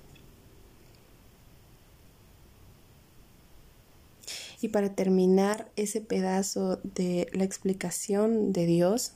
Y 4.60 4.68
para 4.68 4.94
terminar 4.94 5.72
ese 5.78 6.02
pedazo 6.02 6.82
de 6.84 7.30
la 7.32 7.46
explicación 7.46 8.52
de 8.52 8.66
Dios, 8.66 9.14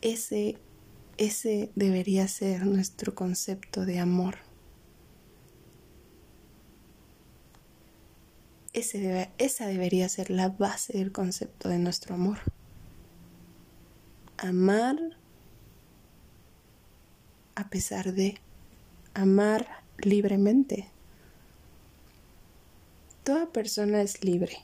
ese, 0.00 0.56
ese 1.18 1.70
debería 1.74 2.26
ser 2.26 2.64
nuestro 2.64 3.14
concepto 3.14 3.84
de 3.84 3.98
amor. 3.98 4.45
Esa 8.76 9.66
debería 9.66 10.08
ser 10.08 10.30
la 10.30 10.50
base 10.50 10.92
del 10.98 11.10
concepto 11.10 11.70
de 11.70 11.78
nuestro 11.78 12.14
amor. 12.14 12.38
Amar 14.36 14.98
a 17.54 17.70
pesar 17.70 18.12
de 18.12 18.38
amar 19.14 19.66
libremente. 19.96 20.90
Toda 23.24 23.50
persona 23.50 24.02
es 24.02 24.22
libre. 24.22 24.58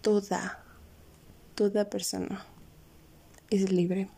Toda, 0.00 0.64
toda 1.54 1.90
persona 1.90 2.46
es 3.50 3.70
libre. 3.70 4.08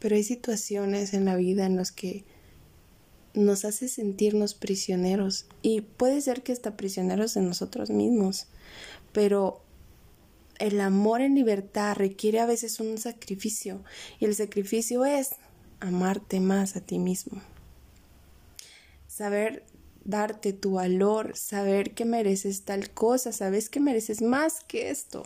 Pero 0.00 0.16
hay 0.16 0.24
situaciones 0.24 1.14
en 1.14 1.24
la 1.24 1.36
vida 1.36 1.64
en 1.64 1.76
las 1.76 1.92
que 1.92 2.24
nos 3.38 3.64
hace 3.64 3.88
sentirnos 3.88 4.54
prisioneros 4.54 5.46
y 5.62 5.80
puede 5.82 6.20
ser 6.20 6.42
que 6.42 6.52
está 6.52 6.76
prisioneros 6.76 7.34
de 7.34 7.42
nosotros 7.42 7.90
mismos, 7.90 8.46
pero 9.12 9.62
el 10.58 10.80
amor 10.80 11.20
en 11.20 11.34
libertad 11.34 11.96
requiere 11.96 12.40
a 12.40 12.46
veces 12.46 12.80
un 12.80 12.98
sacrificio 12.98 13.82
y 14.18 14.24
el 14.24 14.34
sacrificio 14.34 15.04
es 15.04 15.30
amarte 15.80 16.40
más 16.40 16.76
a 16.76 16.80
ti 16.80 16.98
mismo. 16.98 17.40
Saber 19.06 19.64
darte 20.04 20.52
tu 20.52 20.72
valor, 20.72 21.36
saber 21.36 21.94
que 21.94 22.04
mereces 22.04 22.62
tal 22.62 22.90
cosa, 22.90 23.32
sabes 23.32 23.70
que 23.70 23.78
mereces 23.78 24.20
más 24.20 24.64
que 24.64 24.90
esto. 24.90 25.24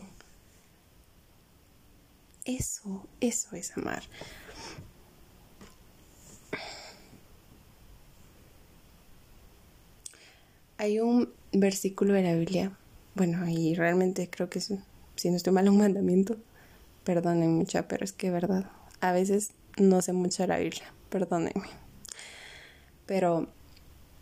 Eso, 2.45 3.07
eso 3.21 3.55
es 3.55 3.75
amar. 3.77 4.03
Hay 10.83 10.99
un 10.99 11.31
versículo 11.53 12.13
de 12.13 12.23
la 12.23 12.35
Biblia, 12.35 12.77
bueno, 13.15 13.47
y 13.47 13.73
realmente 13.73 14.29
creo 14.29 14.49
que 14.49 14.59
es, 14.59 14.73
si 15.15 15.29
no 15.29 15.37
estoy 15.37 15.53
mal, 15.53 15.69
un 15.69 15.77
mandamiento. 15.77 16.35
Perdonen 17.05 17.53
mucha, 17.53 17.87
pero 17.87 18.03
es 18.03 18.11
que 18.11 18.31
verdad, 18.31 18.69
a 18.99 19.13
veces 19.13 19.51
no 19.77 20.01
sé 20.01 20.11
mucho 20.11 20.43
de 20.43 20.47
la 20.47 20.57
Biblia, 20.57 20.83
perdónenme. 21.09 21.69
Pero 23.05 23.47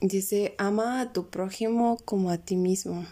dice, 0.01 0.53
ama 0.59 1.01
a 1.01 1.13
tu 1.13 1.31
prójimo 1.31 1.97
como 2.05 2.29
a 2.29 2.37
ti 2.37 2.57
mismo. 2.57 3.07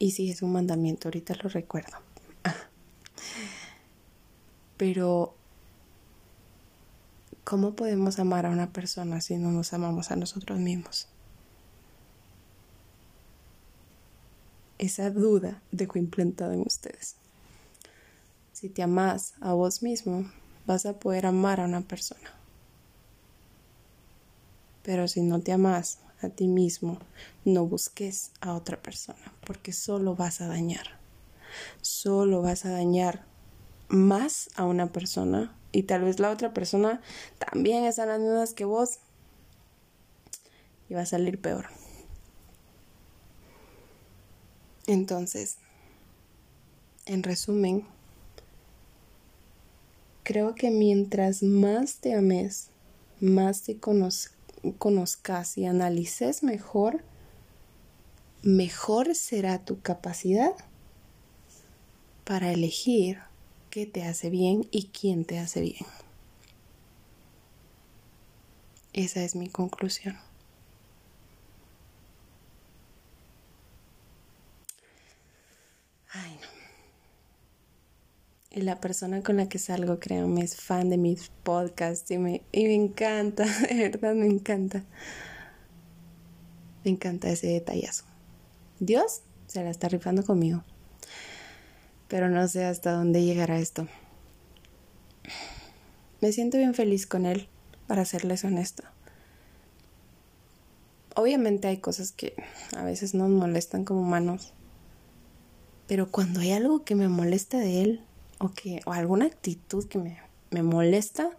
Y 0.00 0.10
sí, 0.10 0.32
es 0.32 0.42
un 0.42 0.50
mandamiento, 0.50 1.06
ahorita 1.06 1.36
lo 1.44 1.48
recuerdo. 1.48 1.96
Pero, 4.78 5.33
¿cómo 7.44 7.74
podemos 7.74 8.18
amar 8.18 8.46
a 8.46 8.50
una 8.50 8.72
persona 8.72 9.20
si 9.20 9.36
no 9.36 9.52
nos 9.52 9.72
amamos 9.72 10.10
a 10.10 10.16
nosotros 10.16 10.58
mismos? 10.58 11.06
Esa 14.78 15.10
duda 15.10 15.62
dejo 15.70 15.98
implantada 15.98 16.54
en 16.54 16.62
ustedes. 16.62 17.16
Si 18.52 18.68
te 18.68 18.82
amas 18.82 19.34
a 19.40 19.52
vos 19.52 19.82
mismo, 19.82 20.30
vas 20.66 20.86
a 20.86 20.98
poder 20.98 21.26
amar 21.26 21.60
a 21.60 21.66
una 21.66 21.82
persona. 21.82 22.32
Pero 24.82 25.06
si 25.06 25.22
no 25.22 25.40
te 25.40 25.52
amas 25.52 25.98
a 26.22 26.28
ti 26.30 26.48
mismo, 26.48 26.98
no 27.44 27.66
busques 27.66 28.32
a 28.40 28.54
otra 28.54 28.80
persona, 28.80 29.32
porque 29.46 29.72
solo 29.72 30.16
vas 30.16 30.40
a 30.40 30.48
dañar. 30.48 30.98
Solo 31.82 32.42
vas 32.42 32.64
a 32.64 32.70
dañar 32.70 33.24
más 33.88 34.50
a 34.56 34.64
una 34.64 34.88
persona 34.88 35.54
y 35.74 35.82
tal 35.82 36.04
vez 36.04 36.20
la 36.20 36.30
otra 36.30 36.54
persona 36.54 37.02
también 37.38 37.84
está 37.84 38.04
en 38.04 38.08
las 38.10 38.20
mismas 38.20 38.54
que 38.54 38.64
vos 38.64 39.00
y 40.88 40.94
va 40.94 41.00
a 41.02 41.06
salir 41.06 41.40
peor. 41.40 41.66
Entonces, 44.86 45.56
en 47.06 47.24
resumen, 47.24 47.84
creo 50.22 50.54
que 50.54 50.70
mientras 50.70 51.42
más 51.42 51.96
te 51.96 52.14
ames, 52.14 52.70
más 53.20 53.62
te 53.62 53.78
conozcas 53.80 55.58
y 55.58 55.66
analices 55.66 56.44
mejor, 56.44 57.02
mejor 58.42 59.14
será 59.16 59.64
tu 59.64 59.80
capacidad 59.80 60.54
para 62.24 62.52
elegir 62.52 63.18
qué 63.74 63.86
te 63.86 64.04
hace 64.04 64.30
bien 64.30 64.68
y 64.70 64.90
quién 64.90 65.24
te 65.24 65.40
hace 65.40 65.60
bien. 65.60 65.84
Esa 68.92 69.24
es 69.24 69.34
mi 69.34 69.48
conclusión. 69.48 70.16
Ay, 76.12 76.38
no. 76.40 76.46
Y 78.52 78.60
la 78.60 78.78
persona 78.78 79.24
con 79.24 79.38
la 79.38 79.48
que 79.48 79.58
salgo, 79.58 79.98
créanme, 79.98 80.42
es 80.42 80.54
fan 80.54 80.88
de 80.88 80.96
mis 80.96 81.32
podcasts 81.42 82.08
y 82.12 82.18
me, 82.18 82.42
y 82.52 82.66
me 82.66 82.74
encanta, 82.74 83.44
de 83.68 83.74
verdad 83.74 84.14
me 84.14 84.26
encanta. 84.26 84.84
Me 86.84 86.92
encanta 86.92 87.28
ese 87.28 87.48
detallazo. 87.48 88.04
Dios 88.78 89.22
se 89.48 89.64
la 89.64 89.70
está 89.70 89.88
rifando 89.88 90.22
conmigo. 90.22 90.62
Pero 92.08 92.28
no 92.28 92.46
sé 92.48 92.64
hasta 92.64 92.92
dónde 92.92 93.24
llegará 93.24 93.58
esto. 93.58 93.88
Me 96.20 96.32
siento 96.32 96.58
bien 96.58 96.74
feliz 96.74 97.06
con 97.06 97.26
él, 97.26 97.48
para 97.86 98.04
serles 98.04 98.44
honesta. 98.44 98.92
Obviamente 101.14 101.68
hay 101.68 101.78
cosas 101.78 102.12
que 102.12 102.34
a 102.76 102.82
veces 102.82 103.14
nos 103.14 103.30
molestan 103.30 103.84
como 103.84 104.00
humanos. 104.00 104.52
Pero 105.86 106.10
cuando 106.10 106.40
hay 106.40 106.52
algo 106.52 106.84
que 106.84 106.94
me 106.94 107.08
molesta 107.08 107.58
de 107.58 107.82
él, 107.82 108.00
o, 108.38 108.50
que, 108.50 108.80
o 108.86 108.92
alguna 108.92 109.26
actitud 109.26 109.86
que 109.86 109.98
me, 109.98 110.18
me 110.50 110.62
molesta, 110.62 111.30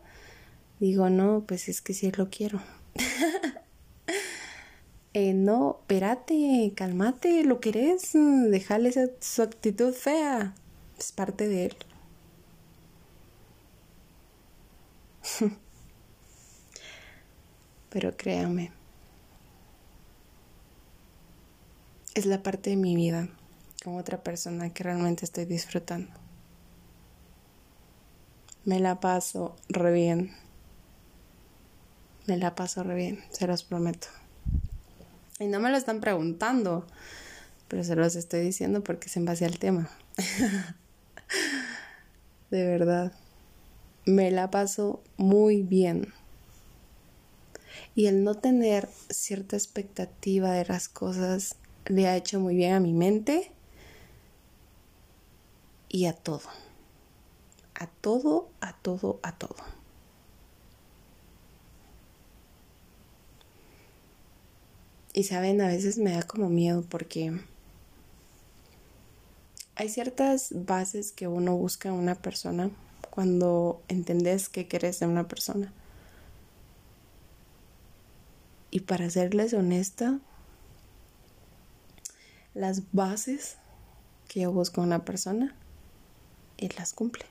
digo, 0.80 1.10
no, 1.10 1.44
pues 1.48 1.68
es 1.68 1.82
que 1.82 1.94
sí 1.94 2.12
lo 2.12 2.30
quiero. 2.30 2.62
eh, 5.16 5.34
no, 5.34 5.78
espérate, 5.80 6.74
cálmate, 6.76 7.46
lo 7.46 7.62
querés, 7.62 8.12
dejarle 8.14 8.90
esa, 8.90 9.08
su 9.22 9.44
actitud 9.44 9.94
fea, 9.94 10.54
es 11.00 11.14
parte 11.14 11.48
de 11.48 11.68
él. 11.68 11.78
Pero 17.90 18.18
créanme, 18.18 18.74
es 22.14 22.26
la 22.26 22.44
parte 22.44 22.72
de 22.72 22.76
mi 22.76 22.98
vida 22.98 23.30
con 23.86 23.96
otra 23.98 24.22
persona 24.22 24.74
que 24.74 24.84
realmente 24.84 25.24
estoy 25.24 25.46
disfrutando. 25.46 26.12
Me 28.66 28.82
la 28.82 29.00
paso 29.00 29.56
re 29.70 29.94
bien. 29.94 30.36
Me 32.28 32.36
la 32.36 32.54
paso 32.54 32.84
re 32.84 32.96
bien, 32.96 33.24
se 33.30 33.48
los 33.48 33.64
prometo. 33.64 34.10
Y 35.40 35.48
no 35.48 35.60
me 35.60 35.70
lo 35.70 35.78
están 35.78 36.00
preguntando, 36.00 36.86
pero 37.68 37.84
se 37.84 37.96
los 37.96 38.16
estoy 38.16 38.42
diciendo 38.42 38.84
porque 38.84 39.08
es 39.08 39.18
en 39.18 39.26
base 39.26 39.46
al 39.46 39.60
tema. 39.60 39.90
De 42.52 42.66
verdad. 42.66 43.12
Me 44.06 44.30
la 44.32 44.52
paso 44.52 45.02
muy 45.18 45.64
bien. 45.64 46.14
Y 47.96 48.08
el 48.08 48.24
no 48.24 48.36
tener 48.36 48.88
cierta 49.10 49.56
expectativa 49.56 50.52
de 50.52 50.66
las 50.66 50.88
cosas 50.88 51.56
le 51.86 52.08
ha 52.08 52.16
hecho 52.16 52.40
muy 52.40 52.56
bien 52.56 52.74
a 52.74 52.80
mi 52.80 52.94
mente 52.94 53.52
y 55.90 56.06
a 56.06 56.14
todo 56.14 56.42
a 57.76 57.88
todo, 57.88 58.50
a 58.62 58.74
todo, 58.74 59.20
a 59.22 59.34
todo. 59.34 59.56
Y 65.16 65.24
saben, 65.24 65.62
a 65.62 65.68
veces 65.68 65.98
me 65.98 66.12
da 66.12 66.24
como 66.24 66.50
miedo 66.50 66.84
porque 66.90 67.40
hay 69.76 69.88
ciertas 69.88 70.50
bases 70.54 71.14
que 71.14 71.30
uno 71.30 71.56
busca 71.56 71.88
en 71.88 71.96
una 71.96 72.16
persona 72.16 72.70
cuando 73.12 73.82
entendés 73.88 74.50
qué 74.50 74.68
querés 74.68 75.00
de 75.00 75.08
una 75.08 75.26
persona. 75.30 75.72
Y 78.72 78.82
para 78.82 79.10
serles 79.10 79.54
honesta, 79.54 80.20
las 82.54 82.92
bases 82.92 83.56
que 84.28 84.42
yo 84.42 84.52
busco 84.52 84.82
en 84.82 84.88
una 84.88 85.06
persona, 85.06 85.56
él 86.58 86.74
las 86.78 86.92
cumple. 86.92 87.24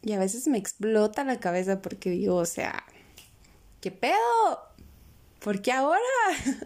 Y 0.00 0.14
a 0.14 0.18
veces 0.18 0.48
me 0.48 0.56
explota 0.56 1.22
la 1.22 1.38
cabeza 1.38 1.82
porque 1.82 2.08
digo, 2.08 2.36
o 2.36 2.46
sea, 2.46 2.82
¿qué 3.80 3.90
pedo? 3.90 4.16
¿Por 5.40 5.62
qué 5.62 5.72
ahora? 5.72 6.00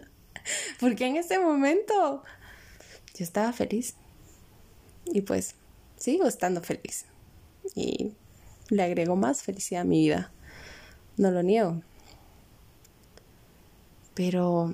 ¿Por 0.79 0.95
qué 0.95 1.07
en 1.07 1.15
este 1.17 1.39
momento? 1.39 2.23
Yo 3.15 3.23
estaba 3.23 3.53
feliz. 3.53 3.95
Y 5.05 5.21
pues 5.21 5.55
sigo 5.97 6.27
estando 6.27 6.61
feliz. 6.61 7.05
Y 7.75 8.13
le 8.69 8.83
agrego 8.83 9.15
más 9.15 9.43
felicidad 9.43 9.81
a 9.81 9.85
mi 9.85 9.99
vida. 9.99 10.31
No 11.17 11.31
lo 11.31 11.43
niego. 11.43 11.81
Pero 14.13 14.73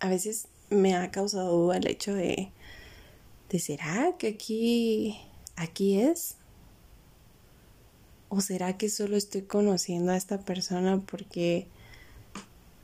a 0.00 0.08
veces 0.08 0.48
me 0.70 0.94
ha 0.94 1.10
causado 1.10 1.52
duda 1.52 1.76
el 1.76 1.86
hecho 1.86 2.14
de, 2.14 2.52
de 3.50 3.58
¿será 3.58 4.14
que 4.18 4.28
aquí, 4.28 5.20
aquí 5.56 6.00
es? 6.00 6.37
¿O 8.30 8.40
será 8.40 8.76
que 8.76 8.90
solo 8.90 9.16
estoy 9.16 9.42
conociendo 9.42 10.12
a 10.12 10.16
esta 10.16 10.40
persona 10.40 11.00
porque 11.00 11.66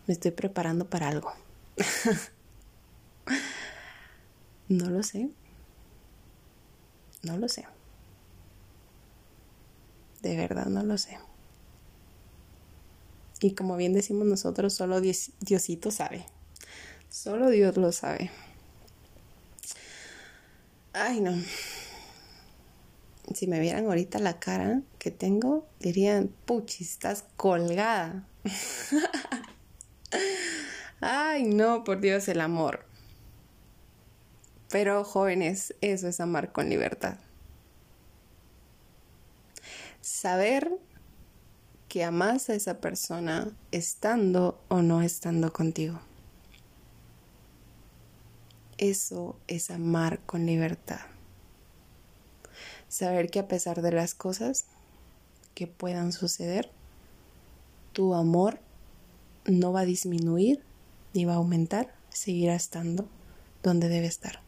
me 0.07 0.15
estoy 0.15 0.31
preparando 0.31 0.89
para 0.89 1.09
algo? 1.09 1.33
no 4.69 4.89
lo 4.89 5.03
sé. 5.03 5.29
No 7.23 7.37
lo 7.37 7.49
sé. 7.49 7.67
De 10.23 10.37
verdad 10.37 10.67
no 10.67 10.83
lo 10.83 10.97
sé. 10.97 11.19
Y 13.41 13.55
como 13.55 13.77
bien 13.77 13.93
decimos 13.93 14.27
nosotros, 14.27 14.73
solo 14.73 15.03
Diosito 15.03 15.91
sabe. 15.91 16.25
Solo 17.11 17.51
Dios 17.51 17.77
lo 17.77 17.93
sabe. 17.93 18.31
Ay, 20.95 21.21
no 21.21 21.33
si 23.35 23.47
me 23.47 23.61
vieran 23.61 23.87
ahorita 23.87 24.19
la 24.19 24.39
cara 24.39 24.83
que 24.99 25.11
tengo, 25.11 25.67
dirían, 25.81 26.31
puchi, 26.45 26.85
estás 26.85 27.25
colgada. 27.37 28.27
Ay, 31.01 31.45
no, 31.45 31.85
por 31.85 32.01
Dios, 32.01 32.29
el 32.29 32.41
amor. 32.41 32.87
Pero 34.71 35.05
jóvenes, 35.05 35.75
eso 35.81 36.09
es 36.09 36.21
amar 36.21 36.53
con 36.53 36.69
libertad. 36.69 37.17
Saber 40.01 40.71
que 41.89 42.05
amas 42.05 42.51
a 42.51 42.55
esa 42.55 42.81
persona 42.81 43.53
estando 43.71 44.61
o 44.69 44.83
no 44.83 45.03
estando 45.03 45.53
contigo. 45.53 46.01
Eso 48.79 49.39
es 49.47 49.71
amar 49.71 50.21
con 50.27 50.45
libertad. 50.45 51.14
Saber 52.95 53.29
que 53.29 53.41
a 53.41 53.49
pesar 53.49 53.83
de 53.83 53.91
las 53.91 54.15
cosas 54.15 54.67
que 55.57 55.67
puedan 55.67 56.13
suceder, 56.13 56.71
tu 57.93 58.15
amor 58.15 58.61
no 59.47 59.73
va 59.73 59.81
a 59.81 59.85
disminuir 59.85 60.63
ni 61.13 61.25
va 61.25 61.33
a 61.33 61.39
aumentar, 61.39 61.93
seguirá 62.09 62.55
estando 62.55 63.09
donde 63.65 63.89
debe 63.89 64.07
estar. 64.07 64.43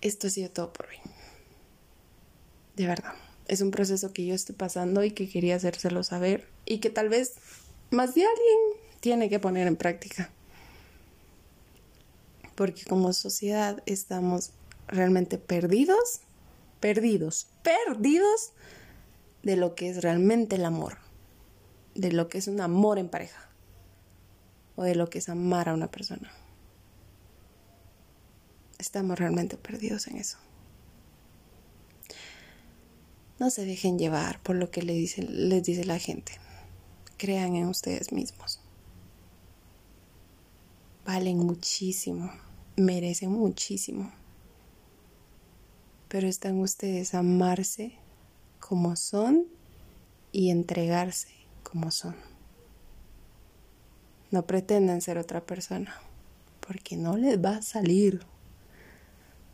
Esto 0.00 0.26
ha 0.26 0.30
sido 0.30 0.50
todo 0.50 0.72
por 0.72 0.86
hoy. 0.86 0.96
De 2.74 2.88
verdad. 2.88 3.14
Es 3.46 3.60
un 3.60 3.70
proceso 3.70 4.12
que 4.12 4.26
yo 4.26 4.34
estoy 4.34 4.56
pasando 4.56 5.04
y 5.04 5.12
que 5.12 5.28
quería 5.28 5.54
hacérselo 5.54 6.02
saber 6.02 6.48
y 6.64 6.78
que 6.78 6.90
tal 6.90 7.08
vez 7.08 7.34
más 7.92 8.16
de 8.16 8.24
alguien 8.26 8.58
tiene 8.98 9.28
que 9.28 9.38
poner 9.38 9.68
en 9.68 9.76
práctica. 9.76 10.32
Porque 12.54 12.84
como 12.84 13.12
sociedad 13.12 13.82
estamos 13.86 14.52
realmente 14.86 15.38
perdidos, 15.38 16.20
perdidos, 16.80 17.48
perdidos 17.62 18.52
de 19.42 19.56
lo 19.56 19.74
que 19.74 19.90
es 19.90 20.02
realmente 20.02 20.56
el 20.56 20.64
amor, 20.64 20.98
de 21.94 22.12
lo 22.12 22.28
que 22.28 22.38
es 22.38 22.48
un 22.48 22.60
amor 22.60 22.98
en 22.98 23.08
pareja 23.08 23.48
o 24.76 24.82
de 24.82 24.94
lo 24.94 25.10
que 25.10 25.18
es 25.18 25.28
amar 25.28 25.68
a 25.68 25.74
una 25.74 25.90
persona. 25.90 26.30
Estamos 28.78 29.18
realmente 29.18 29.56
perdidos 29.56 30.06
en 30.08 30.16
eso. 30.16 30.38
No 33.38 33.50
se 33.50 33.64
dejen 33.64 33.98
llevar 33.98 34.42
por 34.42 34.56
lo 34.56 34.70
que 34.70 34.82
les 34.82 34.96
dice, 34.96 35.22
les 35.22 35.62
dice 35.62 35.84
la 35.84 35.98
gente. 35.98 36.32
Crean 37.16 37.56
en 37.56 37.66
ustedes 37.66 38.12
mismos. 38.12 38.60
Valen 41.04 41.38
muchísimo, 41.38 42.30
merecen 42.76 43.30
muchísimo. 43.30 44.12
Pero 46.08 46.28
están 46.28 46.60
ustedes 46.60 47.14
amarse 47.14 47.98
como 48.60 48.96
son 48.96 49.46
y 50.32 50.50
entregarse 50.50 51.28
como 51.62 51.90
son. 51.90 52.16
No 54.30 54.46
pretendan 54.46 55.00
ser 55.00 55.18
otra 55.18 55.44
persona, 55.44 55.94
porque 56.60 56.96
no 56.96 57.16
les 57.16 57.42
va 57.42 57.56
a 57.56 57.62
salir. 57.62 58.20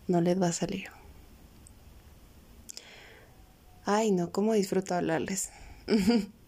No 0.09 0.21
les 0.21 0.41
va 0.41 0.49
a 0.49 0.53
salir. 0.53 0.89
Ay, 3.85 4.13
no, 4.13 4.33
cómo 4.33 4.55
disfruto 4.55 4.95
hablarles. 4.95 5.51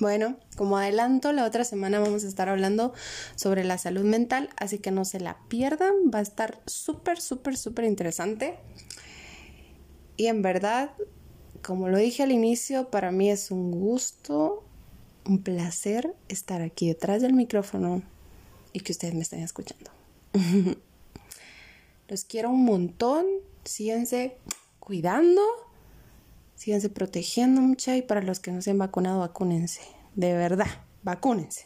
Bueno, 0.00 0.38
como 0.56 0.78
adelanto, 0.78 1.30
la 1.34 1.44
otra 1.44 1.62
semana 1.62 2.00
vamos 2.00 2.24
a 2.24 2.28
estar 2.28 2.48
hablando 2.48 2.94
sobre 3.36 3.64
la 3.64 3.76
salud 3.76 4.02
mental, 4.02 4.48
así 4.56 4.78
que 4.78 4.90
no 4.90 5.04
se 5.04 5.20
la 5.20 5.36
pierdan, 5.48 5.92
va 6.12 6.20
a 6.20 6.22
estar 6.22 6.58
súper, 6.64 7.20
súper, 7.20 7.58
súper 7.58 7.84
interesante. 7.84 8.56
Y 10.16 10.28
en 10.28 10.40
verdad, 10.40 10.92
como 11.62 11.90
lo 11.90 11.98
dije 11.98 12.22
al 12.22 12.32
inicio, 12.32 12.90
para 12.90 13.12
mí 13.12 13.30
es 13.30 13.50
un 13.50 13.70
gusto, 13.72 14.64
un 15.26 15.42
placer 15.42 16.14
estar 16.28 16.62
aquí 16.62 16.88
detrás 16.88 17.20
del 17.20 17.34
micrófono 17.34 18.02
y 18.72 18.80
que 18.80 18.92
ustedes 18.92 19.12
me 19.12 19.20
estén 19.20 19.40
escuchando. 19.40 19.90
Los 22.08 22.24
quiero 22.24 22.48
un 22.48 22.64
montón, 22.64 23.26
síganse 23.64 24.38
cuidando 24.78 25.42
síganse 26.60 26.90
protegiendo 26.90 27.62
mucha 27.62 27.96
y 27.96 28.02
para 28.02 28.20
los 28.20 28.38
que 28.38 28.52
no 28.52 28.60
se 28.60 28.72
han 28.72 28.76
vacunado, 28.76 29.20
vacúnense. 29.20 29.80
De 30.14 30.34
verdad, 30.34 30.66
vacúnense. 31.02 31.64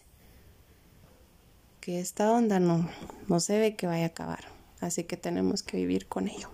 Que 1.81 1.99
esta 1.99 2.31
onda 2.31 2.61
no, 2.61 2.89
no 3.27 3.41
se 3.41 3.59
ve 3.59 3.75
que 3.75 3.89
vaya 3.89 4.05
a 4.05 4.09
acabar. 4.09 4.45
Así 4.81 5.03
que 5.03 5.17
tenemos 5.17 5.65
que 5.65 5.79
vivir 5.79 6.07
con 6.07 6.29
ello. 6.29 6.49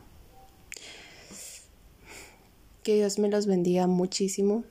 Que 2.83 2.95
Dios 2.95 3.19
me 3.19 3.29
los 3.29 3.45
bendiga 3.45 3.87
muchísimo. 3.87 4.65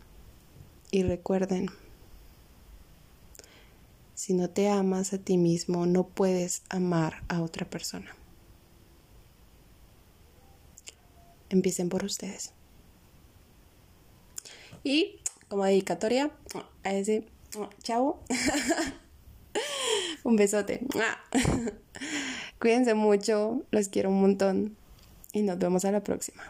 Y 0.89 1.03
recuerden, 1.03 1.67
si 4.15 4.33
no 4.33 4.49
te 4.49 4.67
amas 4.67 5.13
a 5.13 5.19
ti 5.19 5.37
mismo, 5.37 5.85
no 5.85 6.07
puedes 6.07 6.63
amar 6.69 7.21
a 7.27 7.43
otra 7.43 7.69
persona. 7.69 8.15
Empiecen 11.49 11.89
por 11.89 12.03
ustedes. 12.03 12.53
Y 14.83 15.19
como 15.47 15.65
dedicatoria, 15.65 16.31
a 16.83 16.93
ese 16.93 17.25
chao. 17.83 18.19
un 20.23 20.35
besote. 20.35 20.81
Cuídense 22.59 22.93
mucho, 22.93 23.63
los 23.71 23.89
quiero 23.89 24.09
un 24.09 24.21
montón 24.21 24.77
y 25.33 25.41
nos 25.41 25.57
vemos 25.57 25.85
a 25.85 25.91
la 25.91 26.01
próxima. 26.01 26.43